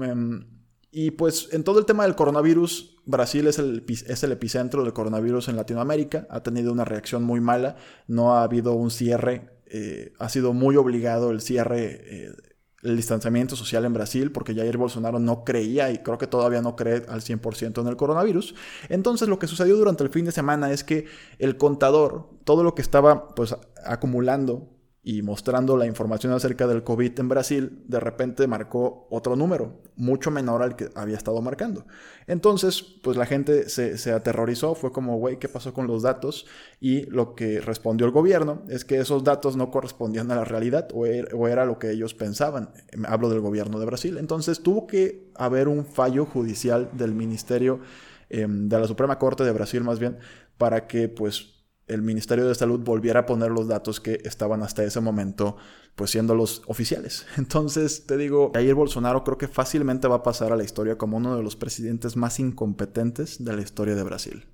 Em, 0.00 0.46
y 0.90 1.12
pues 1.12 1.48
en 1.52 1.62
todo 1.62 1.78
el 1.78 1.86
tema 1.86 2.02
del 2.02 2.16
coronavirus, 2.16 2.96
Brasil 3.06 3.46
es 3.46 3.60
el, 3.60 3.84
es 3.88 4.24
el 4.24 4.32
epicentro 4.32 4.82
del 4.82 4.92
coronavirus 4.92 5.46
en 5.46 5.54
Latinoamérica, 5.54 6.26
ha 6.28 6.42
tenido 6.42 6.72
una 6.72 6.84
reacción 6.84 7.22
muy 7.22 7.40
mala, 7.40 7.76
no 8.08 8.34
ha 8.34 8.42
habido 8.42 8.72
un 8.72 8.90
cierre 8.90 9.59
eh, 9.70 10.12
ha 10.18 10.28
sido 10.28 10.52
muy 10.52 10.76
obligado 10.76 11.30
el 11.30 11.40
cierre, 11.40 12.00
eh, 12.04 12.32
el 12.82 12.96
distanciamiento 12.96 13.56
social 13.56 13.84
en 13.84 13.92
Brasil, 13.92 14.32
porque 14.32 14.54
Jair 14.54 14.76
Bolsonaro 14.76 15.18
no 15.18 15.44
creía 15.44 15.90
y 15.90 15.98
creo 15.98 16.18
que 16.18 16.26
todavía 16.26 16.62
no 16.62 16.76
cree 16.76 17.04
al 17.08 17.20
100% 17.20 17.80
en 17.80 17.86
el 17.86 17.96
coronavirus. 17.96 18.54
Entonces 18.88 19.28
lo 19.28 19.38
que 19.38 19.46
sucedió 19.46 19.76
durante 19.76 20.02
el 20.02 20.10
fin 20.10 20.24
de 20.24 20.32
semana 20.32 20.72
es 20.72 20.82
que 20.82 21.06
el 21.38 21.56
contador, 21.56 22.30
todo 22.44 22.64
lo 22.64 22.74
que 22.74 22.82
estaba 22.82 23.28
pues 23.34 23.54
acumulando 23.84 24.79
y 25.02 25.22
mostrando 25.22 25.78
la 25.78 25.86
información 25.86 26.32
acerca 26.34 26.66
del 26.66 26.84
COVID 26.84 27.18
en 27.18 27.28
Brasil, 27.28 27.82
de 27.86 28.00
repente 28.00 28.46
marcó 28.46 29.06
otro 29.08 29.34
número, 29.34 29.80
mucho 29.96 30.30
menor 30.30 30.62
al 30.62 30.76
que 30.76 30.90
había 30.94 31.16
estado 31.16 31.40
marcando. 31.40 31.86
Entonces, 32.26 32.82
pues 33.02 33.16
la 33.16 33.24
gente 33.24 33.70
se, 33.70 34.12
aterrorizó, 34.12 34.74
fue 34.74 34.92
como, 34.92 35.16
güey, 35.16 35.38
¿qué 35.38 35.48
pasó 35.48 35.72
con 35.72 35.86
los 35.86 36.02
datos? 36.02 36.46
Y 36.80 37.06
lo 37.06 37.34
que 37.34 37.60
respondió 37.60 38.06
el 38.06 38.12
gobierno 38.12 38.62
es 38.68 38.84
que 38.84 38.98
esos 38.98 39.24
datos 39.24 39.56
no 39.56 39.70
correspondían 39.70 40.30
a 40.32 40.36
la 40.36 40.44
realidad 40.44 40.88
o 40.92 41.06
era, 41.06 41.34
o 41.34 41.48
era 41.48 41.64
lo 41.64 41.78
que 41.78 41.90
ellos 41.90 42.12
pensaban. 42.12 42.70
Hablo 43.06 43.30
del 43.30 43.40
gobierno 43.40 43.80
de 43.80 43.86
Brasil. 43.86 44.18
Entonces 44.18 44.60
tuvo 44.60 44.86
que 44.86 45.30
haber 45.34 45.68
un 45.68 45.86
fallo 45.86 46.26
judicial 46.26 46.90
del 46.92 47.14
Ministerio 47.14 47.80
em, 48.28 48.68
de 48.68 48.78
la 48.78 48.86
Suprema 48.86 49.18
Corte 49.18 49.44
de 49.44 49.52
Brasil 49.52 49.82
más 49.82 49.98
bien, 49.98 50.18
para 50.58 50.86
que 50.86 51.08
pues 51.08 51.59
el 51.90 52.02
Ministerio 52.02 52.46
de 52.46 52.54
Salud 52.54 52.80
volviera 52.80 53.20
a 53.20 53.26
poner 53.26 53.50
los 53.50 53.66
datos 53.66 54.00
que 54.00 54.20
estaban 54.24 54.62
hasta 54.62 54.84
ese 54.84 55.00
momento, 55.00 55.56
pues 55.96 56.12
siendo 56.12 56.34
los 56.34 56.62
oficiales. 56.66 57.26
Entonces, 57.36 58.06
te 58.06 58.16
digo, 58.16 58.52
Jair 58.54 58.74
Bolsonaro 58.74 59.24
creo 59.24 59.38
que 59.38 59.48
fácilmente 59.48 60.08
va 60.08 60.16
a 60.16 60.22
pasar 60.22 60.52
a 60.52 60.56
la 60.56 60.64
historia 60.64 60.96
como 60.96 61.16
uno 61.16 61.36
de 61.36 61.42
los 61.42 61.56
presidentes 61.56 62.16
más 62.16 62.38
incompetentes 62.38 63.44
de 63.44 63.56
la 63.56 63.62
historia 63.62 63.94
de 63.94 64.02
Brasil. 64.02 64.46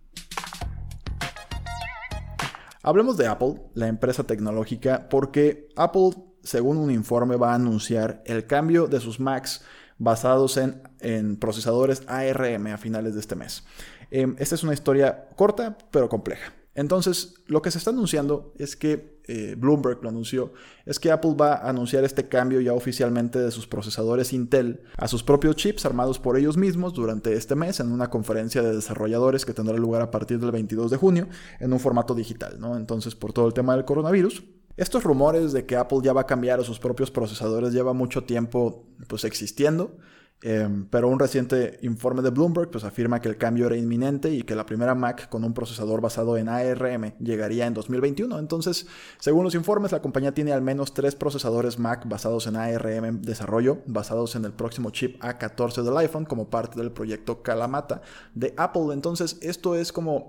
Hablemos 2.83 3.17
de 3.17 3.27
Apple, 3.27 3.61
la 3.75 3.89
empresa 3.89 4.25
tecnológica, 4.25 5.09
porque 5.09 5.69
Apple, 5.77 6.11
según 6.43 6.77
un 6.77 6.91
informe, 6.91 7.37
va 7.37 7.53
a 7.53 7.57
anunciar 7.57 8.23
el 8.27 8.47
cambio 8.47 8.87
de 8.87 9.01
sus 9.01 9.19
Macs 9.19 9.63
basados 9.99 10.57
en, 10.57 11.37
procesadores 11.37 12.03
ARM 12.07 12.69
a 12.69 12.79
finales 12.79 13.15
de 13.15 13.21
este 13.21 13.35
mes. 13.35 13.65
Em, 14.11 14.37
esta 14.39 14.55
es 14.55 14.63
una 14.63 14.73
historia 14.73 15.29
corta, 15.37 15.77
pero 15.91 16.09
compleja. 16.09 16.53
Entonces, 16.77 17.35
lo 17.47 17.63
que 17.63 17.71
se 17.71 17.79
está 17.79 17.91
anunciando 17.91 18.53
es 18.59 18.77
que, 18.77 19.19
eh, 19.25 19.55
Bloomberg 19.57 20.03
lo 20.03 20.11
anunció, 20.11 20.53
es 20.85 21.01
que 21.01 21.11
Apple 21.11 21.35
va 21.41 21.55
a 21.55 21.71
anunciar 21.71 22.05
este 22.05 22.29
cambio 22.29 22.61
ya 22.61 22.75
oficialmente 22.75 23.39
de 23.39 23.51
sus 23.51 23.67
procesadores 23.67 24.35
Intel 24.35 24.83
a 24.99 25.09
sus 25.09 25.23
propios 25.23 25.57
chips 25.57 25.87
armados 25.87 26.19
por 26.19 26.37
ellos 26.37 26.59
mismos 26.59 26.93
durante 26.93 27.33
este 27.33 27.55
mes 27.55 27.81
en 27.81 27.91
una 27.91 28.11
conferencia 28.11 28.63
de 28.63 28.75
desarrolladores 28.75 29.47
que 29.47 29.55
tendrá 29.55 29.77
lugar 29.79 30.03
a 30.03 30.11
partir 30.11 30.39
del 30.39 30.53
22 30.53 30.91
de 30.91 30.99
junio 30.99 31.29
en 31.61 31.73
un 31.73 31.81
formato 31.81 32.15
digital, 32.15 32.61
¿no? 32.61 32.77
Entonces, 32.77 33.15
por 33.15 33.33
todo 33.33 33.47
el 33.47 33.55
tema 33.55 33.75
del 33.75 33.87
coronavirus. 33.87 34.45
Estos 34.77 35.03
rumores 35.03 35.55
de 35.55 35.65
que 35.65 35.77
Apple 35.77 36.01
ya 36.03 36.13
va 36.13 36.21
a 36.21 36.27
cambiar 36.27 36.61
a 36.61 36.65
sus 36.65 36.79
propios 36.79 37.11
procesadores 37.11 37.73
lleva 37.73 37.95
mucho 37.95 38.25
tiempo 38.25 38.85
pues 39.09 39.25
existiendo. 39.25 39.97
Em, 40.43 40.87
pero 40.91 41.09
un 41.09 41.19
reciente 41.19 41.79
informe 41.81 42.21
de 42.21 42.29
Bloomberg 42.29 42.71
pues, 42.71 42.85
afirma 42.85 43.21
que 43.21 43.29
el 43.29 43.39
cambio 43.39 43.67
era 43.67 43.77
inminente 43.77 44.31
y 44.31 44.43
que 44.43 44.55
la 44.55 44.67
primera 44.67 44.95
Mac 44.95 45.31
con 45.31 45.45
un 45.45 45.55
procesador 45.55 46.03
basado 46.03 46.37
en 46.37 46.49
ARM 46.49 47.17
llegaría 47.19 47.67
en 47.67 47.73
2021. 47.73 48.39
Entonces, 48.39 48.87
según 49.19 49.45
los 49.45 49.55
informes, 49.55 49.93
la 49.93 50.03
compañía 50.03 50.35
tiene 50.35 50.53
al 50.53 50.61
menos 50.61 50.93
tres 50.93 51.15
procesadores 51.15 51.79
Mac 51.79 52.07
basados 52.07 52.47
en 52.47 52.57
ARM 52.57 53.05
en 53.07 53.23
desarrollo, 53.23 53.79
basados 53.87 54.37
en 54.37 54.45
el 54.45 54.53
próximo 54.53 54.91
chip 54.91 55.21
A14 55.23 55.83
del 55.83 55.97
iPhone 55.97 56.27
como 56.27 56.51
parte 56.51 56.79
del 56.79 56.93
proyecto 56.93 57.43
Kalamata 57.43 58.03
de 58.35 58.53
Apple. 58.59 58.93
Entonces, 58.93 59.39
esto 59.41 59.75
es 59.75 59.91
como 59.91 60.29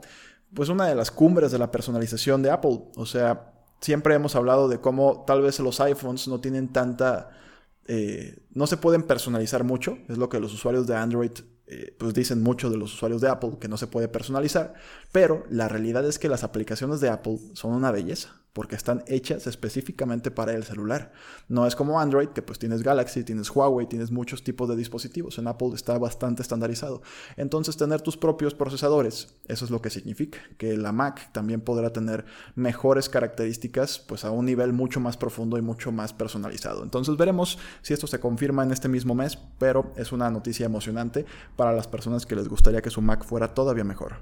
pues 0.54 0.70
una 0.70 0.88
de 0.88 0.96
las 0.96 1.12
cumbres 1.12 1.52
de 1.52 1.60
la 1.60 1.70
personalización 1.70 2.42
de 2.42 2.52
Apple. 2.52 2.86
O 2.96 3.06
sea, 3.06 3.52
siempre 3.82 4.16
hemos 4.16 4.38
hablado 4.38 4.70
de 4.70 4.80
cómo 4.80 5.26
tal 5.28 5.42
vez 5.42 5.60
los 5.60 5.82
iPhones 5.82 6.30
no 6.30 6.40
tienen 6.40 6.72
tanta 6.72 7.30
eh, 7.88 8.38
no 8.52 8.68
se 8.68 8.78
pueden 8.78 9.04
personalizar 9.04 9.64
mucho, 9.64 9.98
es 10.08 10.18
lo 10.18 10.30
que 10.30 10.40
los 10.40 10.54
usuarios 10.54 10.88
de 10.88 10.96
Android 10.96 11.32
eh, 11.68 11.96
pues 11.98 12.14
dicen 12.14 12.42
mucho 12.42 12.70
de 12.70 12.78
los 12.78 12.94
usuarios 12.94 13.22
de 13.22 13.30
Apple, 13.30 13.58
que 13.60 13.68
no 13.68 13.78
se 13.78 13.88
puede 13.88 14.08
personalizar, 14.08 14.74
pero 15.12 15.46
la 15.50 15.68
realidad 15.68 16.08
es 16.08 16.18
que 16.20 16.30
las 16.30 16.44
aplicaciones 16.44 17.02
de 17.02 17.10
Apple 17.10 17.40
son 17.54 17.74
una 17.74 17.92
belleza 17.92 18.42
porque 18.58 18.76
están 18.76 19.04
hechas 19.06 19.46
específicamente 19.46 20.32
para 20.32 20.52
el 20.56 20.64
celular. 20.64 21.12
No 21.48 21.68
es 21.68 21.76
como 21.76 22.00
Android, 22.00 22.30
que 22.30 22.42
pues 22.42 22.58
tienes 22.58 22.82
Galaxy, 22.82 23.24
tienes 23.24 23.52
Huawei, 23.52 23.86
tienes 23.86 24.10
muchos 24.10 24.44
tipos 24.44 24.68
de 24.68 24.76
dispositivos. 24.76 25.38
En 25.38 25.46
Apple 25.46 25.74
está 25.76 25.96
bastante 26.00 26.42
estandarizado. 26.42 27.04
Entonces 27.36 27.78
tener 27.78 28.02
tus 28.02 28.18
propios 28.18 28.56
procesadores, 28.56 29.36
eso 29.48 29.64
es 29.64 29.70
lo 29.70 29.80
que 29.80 29.92
significa, 29.92 30.40
que 30.58 30.76
la 30.76 30.92
Mac 30.92 31.32
también 31.34 31.62
podrá 31.62 31.94
tener 31.94 32.26
mejores 32.56 33.10
características 33.10 34.00
pues 34.00 34.26
a 34.26 34.32
un 34.32 34.48
nivel 34.48 34.74
mucho 34.74 35.00
más 35.00 35.18
profundo 35.18 35.60
y 35.60 35.62
mucho 35.62 35.92
más 35.92 36.12
personalizado. 36.12 36.82
Entonces 36.82 37.16
veremos 37.16 37.60
si 37.84 37.94
esto 37.94 38.08
se 38.08 38.20
confirma 38.20 38.64
en 38.64 38.72
este 38.72 38.90
mismo 38.90 39.14
mes, 39.14 39.38
pero 39.60 39.94
es 39.98 40.12
una 40.12 40.32
noticia 40.32 40.66
emocionante 40.66 41.28
para 41.56 41.74
las 41.74 41.88
personas 41.88 42.26
que 42.26 42.36
les 42.36 42.48
gustaría 42.48 42.82
que 42.82 42.90
su 42.90 43.04
Mac 43.04 43.24
fuera 43.24 43.54
todavía 43.54 43.84
mejor. 43.84 44.16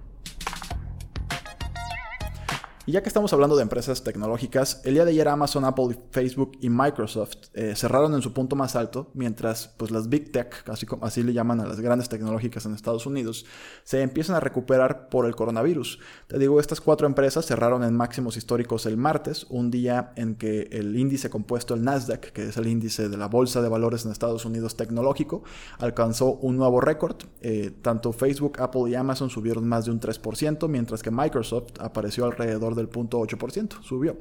Y 2.87 2.91
ya 2.91 3.01
que 3.01 3.09
estamos 3.09 3.33
hablando 3.33 3.55
de 3.55 3.63
empresas 3.63 4.03
tecnológicas, 4.03 4.81
el 4.83 4.93
día 4.93 5.05
de 5.05 5.11
ayer 5.11 5.27
Amazon, 5.27 5.65
Apple, 5.65 5.97
Facebook 6.11 6.51
y 6.61 6.69
Microsoft 6.69 7.37
eh, 7.55 7.73
cerraron 7.75 8.13
en 8.13 8.21
su 8.21 8.31
punto 8.31 8.55
más 8.55 8.75
alto, 8.75 9.09
mientras 9.15 9.69
pues 9.75 9.89
las 9.89 10.07
Big 10.07 10.31
Tech, 10.31 10.63
así, 10.69 10.85
así 11.01 11.23
le 11.23 11.33
llaman 11.33 11.61
a 11.61 11.65
las 11.65 11.79
grandes 11.79 12.09
tecnológicas 12.09 12.67
en 12.67 12.75
Estados 12.75 13.07
Unidos, 13.07 13.47
se 13.83 14.03
empiezan 14.03 14.35
a 14.35 14.39
recuperar 14.39 15.09
por 15.09 15.25
el 15.25 15.35
coronavirus. 15.35 15.97
Te 16.27 16.37
digo, 16.37 16.59
estas 16.59 16.79
cuatro 16.79 17.07
empresas 17.07 17.47
cerraron 17.47 17.83
en 17.83 17.95
máximos 17.95 18.37
históricos 18.37 18.85
el 18.85 18.97
martes, 18.97 19.47
un 19.49 19.71
día 19.71 20.13
en 20.15 20.35
que 20.35 20.69
el 20.71 20.95
índice 20.95 21.31
compuesto, 21.31 21.73
el 21.73 21.83
Nasdaq, 21.83 22.33
que 22.33 22.49
es 22.49 22.57
el 22.57 22.67
índice 22.67 23.09
de 23.09 23.17
la 23.17 23.27
Bolsa 23.27 23.63
de 23.63 23.69
Valores 23.69 24.05
en 24.05 24.11
Estados 24.11 24.45
Unidos 24.45 24.77
tecnológico, 24.77 25.43
alcanzó 25.79 26.33
un 26.33 26.55
nuevo 26.55 26.81
récord. 26.81 27.15
Eh, 27.41 27.71
tanto 27.81 28.13
Facebook, 28.13 28.61
Apple 28.61 28.91
y 28.91 28.93
Amazon 28.93 29.31
subieron 29.31 29.67
más 29.67 29.85
de 29.85 29.91
un 29.91 29.99
3%, 29.99 30.67
mientras 30.67 31.01
que 31.01 31.09
Microsoft 31.09 31.71
apareció 31.79 32.25
alrededor 32.25 32.74
del 32.75 32.89
0.8%, 32.89 33.81
subió. 33.81 34.17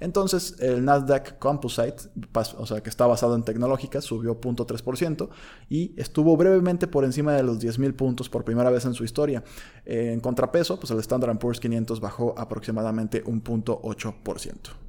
Entonces 0.00 0.56
el 0.60 0.84
Nasdaq 0.84 1.38
Composite, 1.38 1.96
o 2.58 2.66
sea 2.66 2.82
que 2.82 2.90
está 2.90 3.06
basado 3.06 3.34
en 3.34 3.42
tecnológicas, 3.42 4.04
subió 4.04 4.40
0.3% 4.40 5.28
y 5.68 5.92
estuvo 5.96 6.36
brevemente 6.36 6.86
por 6.86 7.04
encima 7.04 7.34
de 7.34 7.42
los 7.42 7.58
10.000 7.58 7.94
puntos 7.94 8.28
por 8.28 8.44
primera 8.44 8.70
vez 8.70 8.84
en 8.84 8.94
su 8.94 9.04
historia. 9.04 9.42
En 9.84 10.20
contrapeso, 10.20 10.78
pues 10.78 10.90
el 10.90 10.98
Standard 11.00 11.38
Poor's 11.38 11.60
500 11.60 12.00
bajó 12.00 12.34
aproximadamente 12.38 13.22
un 13.26 13.42
0.8%. 13.42 14.85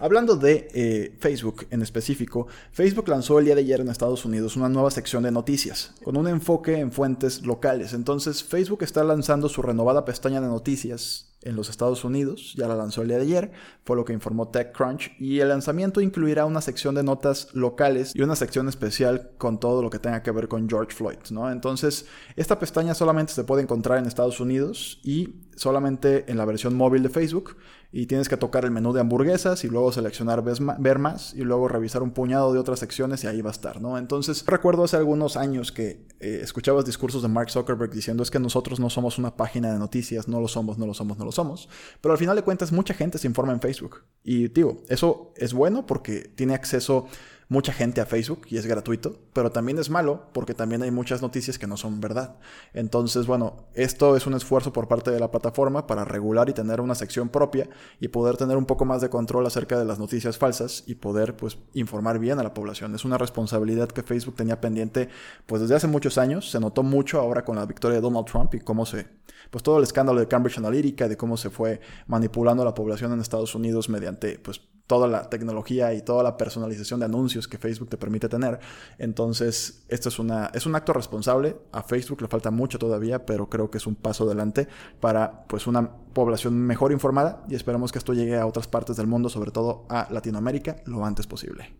Hablando 0.00 0.36
de 0.36 0.68
eh, 0.74 1.16
Facebook 1.20 1.66
en 1.70 1.80
específico, 1.82 2.48
Facebook 2.72 3.08
lanzó 3.08 3.38
el 3.38 3.44
día 3.44 3.54
de 3.54 3.60
ayer 3.60 3.80
en 3.80 3.88
Estados 3.88 4.24
Unidos 4.24 4.56
una 4.56 4.68
nueva 4.68 4.90
sección 4.90 5.22
de 5.22 5.30
noticias, 5.30 5.94
con 6.02 6.16
un 6.16 6.26
enfoque 6.26 6.78
en 6.78 6.90
fuentes 6.90 7.46
locales. 7.46 7.92
Entonces, 7.92 8.42
Facebook 8.42 8.82
está 8.82 9.04
lanzando 9.04 9.48
su 9.48 9.62
renovada 9.62 10.04
pestaña 10.04 10.40
de 10.40 10.48
noticias 10.48 11.30
en 11.42 11.56
los 11.56 11.68
Estados 11.68 12.04
Unidos, 12.04 12.54
ya 12.56 12.66
la 12.66 12.74
lanzó 12.74 13.02
el 13.02 13.08
día 13.08 13.18
de 13.18 13.24
ayer, 13.24 13.52
fue 13.84 13.96
lo 13.96 14.04
que 14.04 14.14
informó 14.14 14.48
TechCrunch, 14.48 15.12
y 15.20 15.40
el 15.40 15.50
lanzamiento 15.50 16.00
incluirá 16.00 16.46
una 16.46 16.62
sección 16.62 16.94
de 16.94 17.02
notas 17.02 17.48
locales 17.52 18.12
y 18.14 18.22
una 18.22 18.34
sección 18.34 18.68
especial 18.68 19.30
con 19.36 19.60
todo 19.60 19.82
lo 19.82 19.90
que 19.90 19.98
tenga 19.98 20.22
que 20.22 20.30
ver 20.30 20.48
con 20.48 20.68
George 20.68 20.94
Floyd, 20.96 21.18
¿no? 21.30 21.50
Entonces, 21.50 22.06
esta 22.34 22.58
pestaña 22.58 22.94
solamente 22.94 23.34
se 23.34 23.44
puede 23.44 23.62
encontrar 23.62 23.98
en 23.98 24.06
Estados 24.06 24.40
Unidos 24.40 25.00
y 25.04 25.34
solamente 25.54 26.24
en 26.30 26.38
la 26.38 26.46
versión 26.46 26.74
móvil 26.74 27.02
de 27.02 27.10
Facebook 27.10 27.56
y 27.96 28.06
tienes 28.06 28.28
que 28.28 28.36
tocar 28.36 28.64
el 28.64 28.72
menú 28.72 28.92
de 28.92 29.00
hamburguesas 29.00 29.62
y 29.62 29.68
luego 29.68 29.92
seleccionar 29.92 30.42
ver 30.42 30.98
más 30.98 31.32
y 31.32 31.42
luego 31.42 31.68
revisar 31.68 32.02
un 32.02 32.10
puñado 32.10 32.52
de 32.52 32.58
otras 32.58 32.80
secciones 32.80 33.22
y 33.22 33.28
ahí 33.28 33.40
va 33.40 33.50
a 33.50 33.52
estar, 33.52 33.80
¿no? 33.80 33.96
Entonces 33.98 34.44
recuerdo 34.48 34.82
hace 34.82 34.96
algunos 34.96 35.36
años 35.36 35.70
que 35.70 36.04
eh, 36.18 36.40
escuchabas 36.42 36.84
discursos 36.84 37.22
de 37.22 37.28
Mark 37.28 37.52
Zuckerberg 37.52 37.92
diciendo 37.92 38.24
es 38.24 38.32
que 38.32 38.40
nosotros 38.40 38.80
no 38.80 38.90
somos 38.90 39.16
una 39.16 39.36
página 39.36 39.72
de 39.72 39.78
noticias, 39.78 40.26
no 40.26 40.40
lo 40.40 40.48
somos, 40.48 40.76
no 40.76 40.86
lo 40.86 40.94
somos, 40.94 41.18
no 41.18 41.24
lo 41.24 41.30
somos, 41.30 41.68
pero 42.00 42.10
al 42.10 42.18
final 42.18 42.34
de 42.34 42.42
cuentas 42.42 42.72
mucha 42.72 42.94
gente 42.94 43.16
se 43.16 43.28
informa 43.28 43.52
en 43.52 43.60
Facebook 43.60 44.02
y 44.24 44.48
digo, 44.48 44.82
eso 44.88 45.32
es 45.36 45.54
bueno 45.54 45.86
porque 45.86 46.32
tiene 46.34 46.54
acceso 46.54 47.06
mucha 47.48 47.72
gente 47.72 48.00
a 48.00 48.06
Facebook 48.06 48.42
y 48.48 48.56
es 48.56 48.66
gratuito, 48.66 49.18
pero 49.32 49.50
también 49.50 49.78
es 49.78 49.90
malo 49.90 50.28
porque 50.32 50.54
también 50.54 50.82
hay 50.82 50.90
muchas 50.90 51.22
noticias 51.22 51.58
que 51.58 51.66
no 51.66 51.76
son 51.76 52.00
verdad. 52.00 52.36
Entonces, 52.72 53.26
bueno, 53.26 53.66
esto 53.74 54.16
es 54.16 54.26
un 54.26 54.34
esfuerzo 54.34 54.72
por 54.72 54.88
parte 54.88 55.10
de 55.10 55.20
la 55.20 55.30
plataforma 55.30 55.86
para 55.86 56.04
regular 56.04 56.48
y 56.48 56.52
tener 56.52 56.80
una 56.80 56.94
sección 56.94 57.28
propia 57.28 57.68
y 58.00 58.08
poder 58.08 58.36
tener 58.36 58.56
un 58.56 58.66
poco 58.66 58.84
más 58.84 59.00
de 59.00 59.10
control 59.10 59.46
acerca 59.46 59.78
de 59.78 59.84
las 59.84 59.98
noticias 59.98 60.38
falsas 60.38 60.84
y 60.86 60.96
poder 60.96 61.36
pues 61.36 61.58
informar 61.74 62.18
bien 62.18 62.38
a 62.38 62.42
la 62.42 62.54
población. 62.54 62.94
Es 62.94 63.04
una 63.04 63.18
responsabilidad 63.18 63.88
que 63.88 64.02
Facebook 64.02 64.36
tenía 64.36 64.60
pendiente 64.60 65.08
pues 65.46 65.62
desde 65.62 65.74
hace 65.74 65.86
muchos 65.86 66.18
años, 66.18 66.50
se 66.50 66.60
notó 66.60 66.82
mucho 66.82 67.20
ahora 67.20 67.44
con 67.44 67.56
la 67.56 67.66
victoria 67.66 67.96
de 67.96 68.02
Donald 68.02 68.26
Trump 68.26 68.54
y 68.54 68.60
cómo 68.60 68.86
se 68.86 69.06
pues 69.50 69.62
todo 69.62 69.78
el 69.78 69.84
escándalo 69.84 70.20
de 70.20 70.26
Cambridge 70.26 70.58
Analytica, 70.58 71.06
de 71.06 71.16
cómo 71.16 71.36
se 71.36 71.50
fue 71.50 71.80
manipulando 72.06 72.62
a 72.62 72.64
la 72.64 72.74
población 72.74 73.12
en 73.12 73.20
Estados 73.20 73.54
Unidos 73.54 73.88
mediante 73.88 74.38
pues 74.38 74.60
toda 74.86 75.08
la 75.08 75.30
tecnología 75.30 75.94
y 75.94 76.02
toda 76.02 76.22
la 76.22 76.36
personalización 76.36 77.00
de 77.00 77.06
anuncios 77.06 77.48
que 77.48 77.58
Facebook 77.58 77.88
te 77.88 77.96
permite 77.96 78.28
tener. 78.28 78.58
Entonces, 78.98 79.84
esto 79.88 80.08
es, 80.08 80.18
una, 80.18 80.50
es 80.52 80.66
un 80.66 80.74
acto 80.74 80.92
responsable. 80.92 81.56
A 81.72 81.82
Facebook 81.82 82.20
le 82.22 82.28
falta 82.28 82.50
mucho 82.50 82.78
todavía, 82.78 83.24
pero 83.24 83.48
creo 83.48 83.70
que 83.70 83.78
es 83.78 83.86
un 83.86 83.94
paso 83.94 84.24
adelante 84.24 84.68
para 85.00 85.44
pues, 85.46 85.66
una 85.66 85.90
población 86.12 86.54
mejor 86.54 86.92
informada 86.92 87.44
y 87.48 87.54
esperamos 87.54 87.92
que 87.92 87.98
esto 87.98 88.12
llegue 88.12 88.36
a 88.36 88.46
otras 88.46 88.68
partes 88.68 88.96
del 88.96 89.06
mundo, 89.06 89.28
sobre 89.28 89.50
todo 89.50 89.86
a 89.88 90.08
Latinoamérica, 90.10 90.76
lo 90.84 91.04
antes 91.04 91.26
posible. 91.26 91.74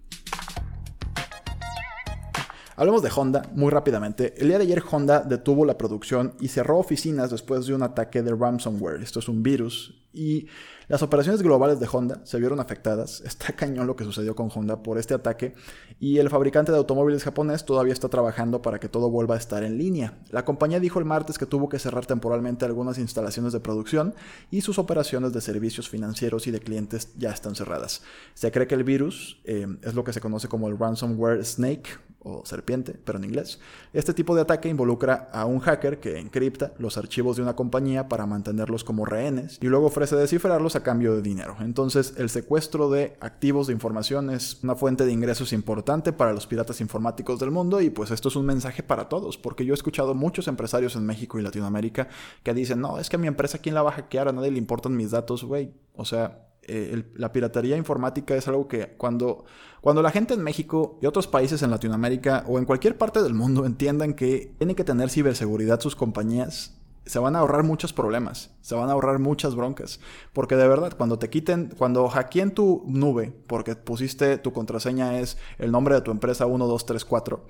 Hablemos 2.76 3.02
de 3.02 3.10
Honda 3.14 3.42
muy 3.54 3.70
rápidamente. 3.70 4.34
El 4.36 4.48
día 4.48 4.58
de 4.58 4.64
ayer 4.64 4.82
Honda 4.90 5.20
detuvo 5.20 5.64
la 5.64 5.78
producción 5.78 6.34
y 6.40 6.48
cerró 6.48 6.78
oficinas 6.78 7.30
después 7.30 7.66
de 7.66 7.74
un 7.74 7.84
ataque 7.84 8.22
de 8.22 8.34
ransomware. 8.34 9.00
Esto 9.00 9.20
es 9.20 9.28
un 9.28 9.44
virus 9.44 10.03
Y 10.14 10.46
las 10.86 11.02
operaciones 11.02 11.42
globales 11.42 11.80
de 11.80 11.88
Honda 11.90 12.20
se 12.24 12.38
vieron 12.38 12.60
afectadas. 12.60 13.20
Está 13.24 13.52
cañón 13.52 13.86
lo 13.86 13.96
que 13.96 14.04
sucedió 14.04 14.34
con 14.34 14.50
Honda 14.54 14.82
por 14.82 14.98
este 14.98 15.14
ataque. 15.14 15.54
Y 15.98 16.18
el 16.18 16.30
fabricante 16.30 16.72
de 16.72 16.78
automóviles 16.78 17.24
japonés 17.24 17.64
todavía 17.64 17.92
está 17.92 18.08
trabajando 18.08 18.62
para 18.62 18.78
que 18.78 18.88
todo 18.88 19.10
vuelva 19.10 19.34
a 19.36 19.38
estar 19.38 19.62
en 19.62 19.78
línea. 19.78 20.18
La 20.30 20.44
compañía 20.44 20.80
dijo 20.80 20.98
el 20.98 21.04
martes 21.04 21.38
que 21.38 21.46
tuvo 21.46 21.68
que 21.68 21.78
cerrar 21.78 22.06
temporalmente 22.06 22.64
algunas 22.64 22.98
instalaciones 22.98 23.52
de 23.52 23.60
producción 23.60 24.14
y 24.50 24.60
sus 24.60 24.78
operaciones 24.78 25.32
de 25.32 25.40
servicios 25.40 25.88
financieros 25.88 26.46
y 26.46 26.50
de 26.50 26.60
clientes 26.60 27.10
ya 27.16 27.30
están 27.30 27.54
cerradas. 27.54 28.02
Se 28.34 28.50
cree 28.50 28.66
que 28.66 28.74
el 28.74 28.84
virus 28.84 29.40
eh, 29.44 29.66
es 29.82 29.94
lo 29.94 30.04
que 30.04 30.12
se 30.12 30.20
conoce 30.20 30.48
como 30.48 30.68
el 30.68 30.78
ransomware 30.78 31.44
snake 31.44 31.98
o 32.24 32.44
serpiente, 32.44 32.98
pero 33.04 33.18
en 33.18 33.24
inglés. 33.24 33.60
Este 33.92 34.14
tipo 34.14 34.34
de 34.34 34.42
ataque 34.42 34.68
involucra 34.68 35.28
a 35.32 35.44
un 35.44 35.60
hacker 35.60 36.00
que 36.00 36.18
encripta 36.18 36.72
los 36.78 36.96
archivos 36.96 37.36
de 37.36 37.42
una 37.42 37.54
compañía 37.54 38.08
para 38.08 38.26
mantenerlos 38.26 38.82
como 38.82 39.04
rehenes 39.04 39.58
y 39.60 39.66
luego 39.66 39.86
ofrece 39.86 40.03
descifrarlos 40.10 40.76
a 40.76 40.82
cambio 40.82 41.14
de 41.14 41.22
dinero. 41.22 41.56
Entonces, 41.60 42.14
el 42.16 42.30
secuestro 42.30 42.90
de 42.90 43.16
activos 43.20 43.66
de 43.66 43.72
información 43.72 44.30
es 44.30 44.62
una 44.62 44.74
fuente 44.74 45.04
de 45.04 45.12
ingresos 45.12 45.52
importante 45.52 46.12
para 46.12 46.32
los 46.32 46.46
piratas 46.46 46.80
informáticos 46.80 47.38
del 47.38 47.50
mundo 47.50 47.80
y 47.80 47.90
pues 47.90 48.10
esto 48.10 48.28
es 48.28 48.36
un 48.36 48.46
mensaje 48.46 48.82
para 48.82 49.08
todos, 49.08 49.38
porque 49.38 49.64
yo 49.64 49.74
he 49.74 49.76
escuchado 49.76 50.14
muchos 50.14 50.48
empresarios 50.48 50.96
en 50.96 51.06
México 51.06 51.38
y 51.38 51.42
Latinoamérica 51.42 52.08
que 52.42 52.54
dicen, 52.54 52.80
no, 52.80 52.98
es 52.98 53.08
que 53.08 53.16
a 53.16 53.18
mi 53.18 53.26
empresa, 53.26 53.58
¿quién 53.58 53.74
la 53.74 53.82
va 53.82 53.90
a 53.90 53.94
hackear? 53.94 54.28
A 54.28 54.32
nadie 54.32 54.50
le 54.50 54.58
importan 54.58 54.96
mis 54.96 55.10
datos, 55.10 55.44
güey. 55.44 55.72
O 55.94 56.04
sea, 56.04 56.48
eh, 56.66 57.04
la 57.14 57.32
piratería 57.32 57.76
informática 57.76 58.34
es 58.34 58.48
algo 58.48 58.68
que 58.68 58.94
cuando, 58.96 59.44
cuando 59.80 60.02
la 60.02 60.10
gente 60.10 60.34
en 60.34 60.42
México 60.42 60.98
y 61.02 61.06
otros 61.06 61.26
países 61.26 61.62
en 61.62 61.70
Latinoamérica 61.70 62.44
o 62.46 62.58
en 62.58 62.64
cualquier 62.64 62.96
parte 62.96 63.22
del 63.22 63.34
mundo 63.34 63.66
entiendan 63.66 64.14
que 64.14 64.54
tienen 64.58 64.76
que 64.76 64.84
tener 64.84 65.10
ciberseguridad 65.10 65.80
sus 65.80 65.96
compañías, 65.96 66.80
se 67.06 67.18
van 67.18 67.36
a 67.36 67.40
ahorrar 67.40 67.64
muchos 67.64 67.92
problemas, 67.92 68.50
se 68.60 68.74
van 68.74 68.88
a 68.88 68.92
ahorrar 68.92 69.18
muchas 69.18 69.54
broncas. 69.54 70.00
Porque 70.32 70.56
de 70.56 70.66
verdad, 70.68 70.94
cuando 70.96 71.18
te 71.18 71.30
quiten, 71.30 71.72
cuando 71.76 72.08
hackeen 72.08 72.52
tu 72.52 72.82
nube, 72.86 73.32
porque 73.46 73.76
pusiste 73.76 74.38
tu 74.38 74.52
contraseña 74.52 75.18
es 75.18 75.38
el 75.58 75.70
nombre 75.70 75.94
de 75.94 76.00
tu 76.00 76.10
empresa 76.10 76.46
1234, 76.46 77.44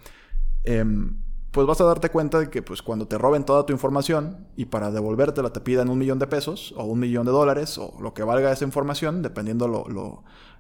eh, 0.64 0.84
pues 1.54 1.68
vas 1.68 1.80
a 1.80 1.84
darte 1.84 2.10
cuenta 2.10 2.40
de 2.40 2.50
que 2.50 2.62
pues 2.62 2.82
cuando 2.82 3.06
te 3.06 3.16
roben 3.16 3.44
toda 3.44 3.64
tu 3.64 3.72
información 3.72 4.48
y 4.56 4.64
para 4.64 4.90
devolvértela 4.90 5.52
te 5.52 5.60
pidan 5.60 5.88
un 5.88 5.98
millón 5.98 6.18
de 6.18 6.26
pesos 6.26 6.74
o 6.76 6.82
un 6.82 6.98
millón 6.98 7.26
de 7.26 7.30
dólares 7.30 7.78
o 7.78 7.94
lo 8.00 8.12
que 8.12 8.24
valga 8.24 8.50
esa 8.50 8.64
información, 8.64 9.22
dependiendo 9.22 9.68
lo, 9.68 9.86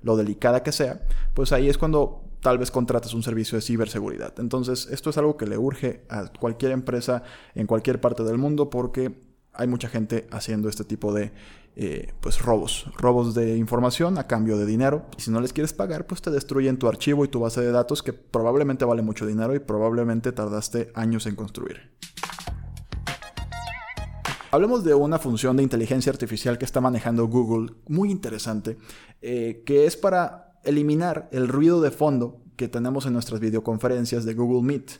lo, 0.02 0.16
delicada 0.16 0.62
que 0.62 0.70
sea, 0.70 1.00
pues 1.34 1.50
ahí 1.50 1.68
es 1.68 1.78
cuando 1.78 2.22
tal 2.44 2.58
vez 2.58 2.70
contrates 2.70 3.14
un 3.14 3.22
servicio 3.22 3.56
de 3.56 3.62
ciberseguridad. 3.62 4.38
Entonces, 4.38 4.86
esto 4.90 5.08
es 5.08 5.16
algo 5.16 5.38
que 5.38 5.46
le 5.46 5.56
urge 5.56 6.04
a 6.10 6.26
cualquier 6.26 6.72
empresa 6.72 7.22
en 7.54 7.66
cualquier 7.66 8.02
parte 8.02 8.22
del 8.22 8.36
mundo 8.36 8.68
porque 8.68 9.18
hay 9.54 9.66
mucha 9.66 9.88
gente 9.88 10.26
haciendo 10.30 10.68
este 10.68 10.84
tipo 10.84 11.14
de 11.14 11.32
eh, 11.74 12.12
pues 12.20 12.42
robos, 12.42 12.86
robos 12.98 13.34
de 13.34 13.56
información 13.56 14.18
a 14.18 14.26
cambio 14.26 14.58
de 14.58 14.66
dinero. 14.66 15.06
Y 15.16 15.22
si 15.22 15.30
no 15.30 15.40
les 15.40 15.54
quieres 15.54 15.72
pagar, 15.72 16.06
pues 16.06 16.20
te 16.20 16.30
destruyen 16.30 16.78
tu 16.78 16.86
archivo 16.86 17.24
y 17.24 17.28
tu 17.28 17.40
base 17.40 17.62
de 17.62 17.72
datos 17.72 18.02
que 18.02 18.12
probablemente 18.12 18.84
vale 18.84 19.00
mucho 19.00 19.24
dinero 19.24 19.54
y 19.54 19.60
probablemente 19.60 20.30
tardaste 20.30 20.92
años 20.94 21.24
en 21.24 21.36
construir. 21.36 21.92
Hablemos 24.50 24.84
de 24.84 24.92
una 24.92 25.18
función 25.18 25.56
de 25.56 25.62
inteligencia 25.62 26.12
artificial 26.12 26.58
que 26.58 26.66
está 26.66 26.82
manejando 26.82 27.26
Google, 27.26 27.72
muy 27.88 28.10
interesante, 28.10 28.76
eh, 29.22 29.62
que 29.64 29.86
es 29.86 29.96
para 29.96 30.43
eliminar 30.64 31.28
el 31.32 31.48
ruido 31.48 31.80
de 31.80 31.90
fondo 31.90 32.40
que 32.56 32.68
tenemos 32.68 33.06
en 33.06 33.12
nuestras 33.12 33.40
videoconferencias 33.40 34.24
de 34.24 34.34
Google 34.34 34.62
Meet. 34.62 34.92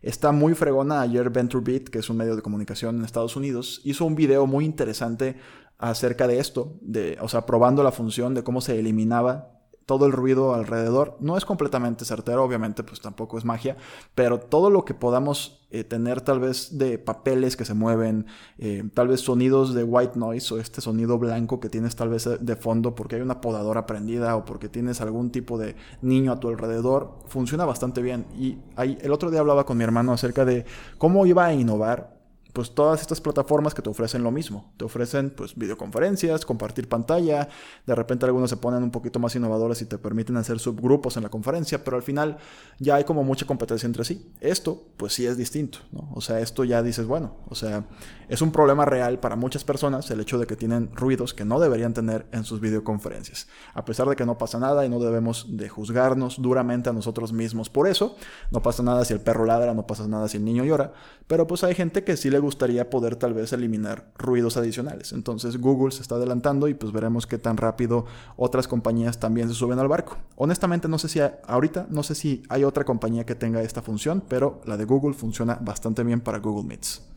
Está 0.00 0.32
muy 0.32 0.54
fregona. 0.54 1.00
Ayer 1.00 1.30
VentureBeat, 1.30 1.88
que 1.88 1.98
es 1.98 2.10
un 2.10 2.16
medio 2.16 2.36
de 2.36 2.42
comunicación 2.42 2.96
en 2.96 3.04
Estados 3.04 3.36
Unidos, 3.36 3.80
hizo 3.84 4.04
un 4.04 4.14
video 4.14 4.46
muy 4.46 4.64
interesante 4.64 5.36
acerca 5.78 6.26
de 6.26 6.38
esto, 6.38 6.78
de, 6.80 7.18
o 7.20 7.28
sea, 7.28 7.44
probando 7.44 7.82
la 7.82 7.92
función 7.92 8.34
de 8.34 8.44
cómo 8.44 8.60
se 8.60 8.78
eliminaba 8.78 9.61
todo 9.86 10.06
el 10.06 10.12
ruido 10.12 10.54
alrededor. 10.54 11.16
No 11.20 11.36
es 11.36 11.44
completamente 11.44 12.04
certero, 12.04 12.44
obviamente, 12.44 12.82
pues 12.82 13.00
tampoco 13.00 13.38
es 13.38 13.44
magia, 13.44 13.76
pero 14.14 14.38
todo 14.38 14.70
lo 14.70 14.84
que 14.84 14.94
podamos 14.94 15.66
eh, 15.70 15.84
tener 15.84 16.20
tal 16.20 16.38
vez 16.38 16.78
de 16.78 16.98
papeles 16.98 17.56
que 17.56 17.64
se 17.64 17.74
mueven, 17.74 18.26
eh, 18.58 18.84
tal 18.94 19.08
vez 19.08 19.20
sonidos 19.20 19.74
de 19.74 19.84
white 19.84 20.18
noise 20.18 20.52
o 20.52 20.58
este 20.58 20.80
sonido 20.80 21.18
blanco 21.18 21.60
que 21.60 21.68
tienes 21.68 21.96
tal 21.96 22.10
vez 22.10 22.28
de 22.40 22.56
fondo 22.56 22.94
porque 22.94 23.16
hay 23.16 23.22
una 23.22 23.40
podadora 23.40 23.86
prendida 23.86 24.36
o 24.36 24.44
porque 24.44 24.68
tienes 24.68 25.00
algún 25.00 25.30
tipo 25.30 25.58
de 25.58 25.76
niño 26.02 26.32
a 26.32 26.40
tu 26.40 26.48
alrededor, 26.48 27.18
funciona 27.26 27.64
bastante 27.64 28.02
bien. 28.02 28.26
Y 28.38 28.58
ahí, 28.76 28.98
el 29.00 29.12
otro 29.12 29.30
día 29.30 29.40
hablaba 29.40 29.64
con 29.64 29.78
mi 29.78 29.84
hermano 29.84 30.12
acerca 30.12 30.44
de 30.44 30.64
cómo 30.98 31.26
iba 31.26 31.46
a 31.46 31.54
innovar 31.54 32.21
pues 32.52 32.74
todas 32.74 33.00
estas 33.00 33.20
plataformas 33.20 33.74
que 33.74 33.82
te 33.82 33.88
ofrecen 33.88 34.22
lo 34.22 34.30
mismo. 34.30 34.72
Te 34.76 34.84
ofrecen 34.84 35.30
pues 35.30 35.54
videoconferencias, 35.56 36.44
compartir 36.44 36.88
pantalla, 36.88 37.48
de 37.86 37.94
repente 37.94 38.26
algunos 38.26 38.50
se 38.50 38.56
ponen 38.56 38.82
un 38.82 38.90
poquito 38.90 39.18
más 39.18 39.34
innovadores 39.34 39.80
y 39.82 39.86
te 39.86 39.98
permiten 39.98 40.36
hacer 40.36 40.58
subgrupos 40.58 41.16
en 41.16 41.22
la 41.22 41.30
conferencia, 41.30 41.82
pero 41.82 41.96
al 41.96 42.02
final 42.02 42.38
ya 42.78 42.96
hay 42.96 43.04
como 43.04 43.24
mucha 43.24 43.46
competencia 43.46 43.86
entre 43.86 44.04
sí. 44.04 44.30
Esto 44.40 44.84
pues 44.96 45.14
sí 45.14 45.26
es 45.26 45.36
distinto, 45.36 45.78
¿no? 45.92 46.10
O 46.14 46.20
sea, 46.20 46.40
esto 46.40 46.64
ya 46.64 46.82
dices, 46.82 47.06
bueno, 47.06 47.36
o 47.48 47.54
sea, 47.54 47.86
es 48.28 48.42
un 48.42 48.52
problema 48.52 48.84
real 48.84 49.18
para 49.18 49.36
muchas 49.36 49.64
personas 49.64 50.10
el 50.10 50.20
hecho 50.20 50.38
de 50.38 50.46
que 50.46 50.56
tienen 50.56 50.94
ruidos 50.94 51.32
que 51.34 51.44
no 51.44 51.58
deberían 51.58 51.94
tener 51.94 52.26
en 52.32 52.44
sus 52.44 52.60
videoconferencias. 52.60 53.48
A 53.74 53.84
pesar 53.84 54.08
de 54.08 54.16
que 54.16 54.26
no 54.26 54.36
pasa 54.36 54.58
nada 54.58 54.84
y 54.84 54.88
no 54.88 54.98
debemos 54.98 55.56
de 55.56 55.68
juzgarnos 55.68 56.40
duramente 56.40 56.90
a 56.90 56.92
nosotros 56.92 57.32
mismos 57.32 57.70
por 57.70 57.88
eso, 57.88 58.16
no 58.50 58.62
pasa 58.62 58.82
nada 58.82 59.04
si 59.04 59.14
el 59.14 59.20
perro 59.20 59.46
ladra, 59.46 59.72
no 59.72 59.86
pasa 59.86 60.06
nada 60.06 60.28
si 60.28 60.36
el 60.36 60.44
niño 60.44 60.64
llora, 60.64 60.92
pero 61.26 61.46
pues 61.46 61.64
hay 61.64 61.74
gente 61.74 62.04
que 62.04 62.16
sí 62.16 62.30
le 62.30 62.41
gustaría 62.42 62.90
poder 62.90 63.16
tal 63.16 63.32
vez 63.32 63.52
eliminar 63.54 64.12
ruidos 64.18 64.58
adicionales. 64.58 65.12
Entonces 65.12 65.58
Google 65.58 65.92
se 65.92 66.02
está 66.02 66.16
adelantando 66.16 66.68
y 66.68 66.74
pues 66.74 66.92
veremos 66.92 67.26
qué 67.26 67.38
tan 67.38 67.56
rápido 67.56 68.04
otras 68.36 68.68
compañías 68.68 69.18
también 69.18 69.48
se 69.48 69.54
suben 69.54 69.78
al 69.78 69.88
barco. 69.88 70.18
Honestamente 70.36 70.88
no 70.88 70.98
sé 70.98 71.08
si 71.08 71.20
ahorita 71.20 71.86
no 71.88 72.02
sé 72.02 72.14
si 72.14 72.42
hay 72.50 72.64
otra 72.64 72.84
compañía 72.84 73.24
que 73.24 73.34
tenga 73.34 73.62
esta 73.62 73.80
función, 73.80 74.22
pero 74.28 74.60
la 74.66 74.76
de 74.76 74.84
Google 74.84 75.14
funciona 75.14 75.58
bastante 75.60 76.02
bien 76.04 76.20
para 76.20 76.38
Google 76.38 76.68
Meets. 76.68 77.11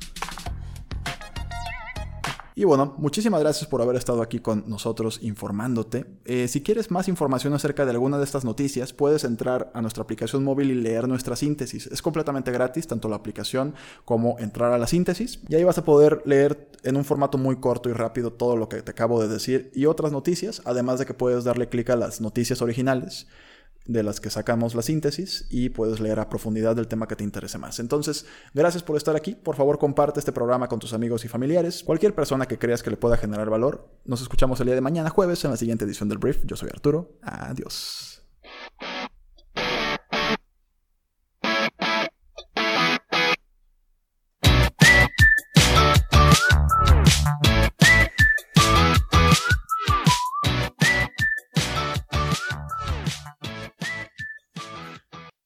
Y 2.58 2.64
bueno, 2.64 2.96
muchísimas 2.98 3.42
gracias 3.42 3.68
por 3.70 3.82
haber 3.82 3.98
estado 3.98 4.22
aquí 4.22 4.40
con 4.40 4.64
nosotros 4.68 5.20
informándote. 5.22 6.06
Eh, 6.24 6.48
si 6.48 6.64
quieres 6.64 6.90
más 6.90 7.10
información 7.10 7.54
acerca 7.54 7.84
de 7.84 7.92
alguna 7.92 8.18
de 8.18 8.24
estas 8.24 8.46
noticias, 8.46 8.94
puedes 8.94 9.26
entrar 9.26 9.72
a 9.74 9.82
nuestra 9.82 10.04
aplicación 10.04 10.42
móvil 10.46 10.72
y 10.72 10.76
leer 10.76 11.10
nuestra 11.10 11.36
síntesis. 11.36 11.88
Es 11.88 12.02
completamente 12.02 12.54
gratis, 12.54 12.88
tanto 12.88 13.10
la 13.10 13.18
aplicación 13.18 13.76
como 14.06 14.40
entrar 14.40 14.72
a 14.72 14.78
la 14.78 14.88
síntesis. 14.88 15.42
Y 15.50 15.56
ahí 15.56 15.66
vas 15.66 15.80
a 15.80 15.84
poder 15.84 16.22
leer 16.24 16.70
en 16.84 16.96
un 16.96 17.04
formato 17.04 17.38
muy 17.38 17.58
corto 17.58 17.90
y 17.90 17.94
rápido 17.94 18.32
todo 18.32 18.56
lo 18.56 18.70
que 18.70 18.82
te 18.82 18.92
acabo 18.92 19.22
de 19.22 19.28
decir 19.28 19.70
y 19.76 19.86
otras 19.88 20.14
noticias, 20.14 20.62
además 20.64 21.00
de 21.00 21.06
que 21.06 21.14
puedes 21.14 21.44
darle 21.44 21.68
clic 21.68 21.90
a 21.90 21.98
las 21.98 22.22
noticias 22.22 22.62
originales 22.62 23.28
de 23.86 24.04
las 24.04 24.20
que 24.20 24.30
sacamos 24.30 24.76
la 24.76 24.82
síntesis 24.82 25.46
y 25.50 25.70
puedes 25.70 26.00
leer 26.00 26.20
a 26.20 26.30
profundidad 26.30 26.76
del 26.76 26.88
tema 26.88 27.08
que 27.08 27.16
te 27.16 27.24
interese 27.24 27.58
más. 27.58 27.80
Entonces, 27.80 28.26
gracias 28.54 28.84
por 28.84 28.98
estar 28.98 29.16
aquí. 29.16 29.36
Por 29.36 29.56
favor, 29.56 29.78
comparte 29.78 30.20
este 30.20 30.32
programa 30.32 30.68
con 30.68 30.80
tus 30.80 30.94
amigos 30.94 31.26
y 31.26 31.28
familiares. 31.28 31.84
Cualquier 31.84 32.16
persona 32.16 32.48
que 32.48 32.58
creas 32.58 32.84
que 32.84 32.90
le 32.90 32.98
pueda 32.98 33.18
generar 33.18 33.50
valor. 33.50 33.88
Nos 34.06 34.22
escuchamos 34.22 34.60
el 34.60 34.68
día 34.68 34.76
de 34.76 34.82
mañana, 34.82 35.10
jueves, 35.10 35.44
en 35.46 35.52
la 35.52 35.58
siguiente 35.58 35.86
edición 35.86 36.10
del 36.10 36.18
Brief. 36.18 36.46
Yo 36.46 36.56
soy 36.56 36.70
Arturo. 36.70 37.18
Adiós. 37.22 38.15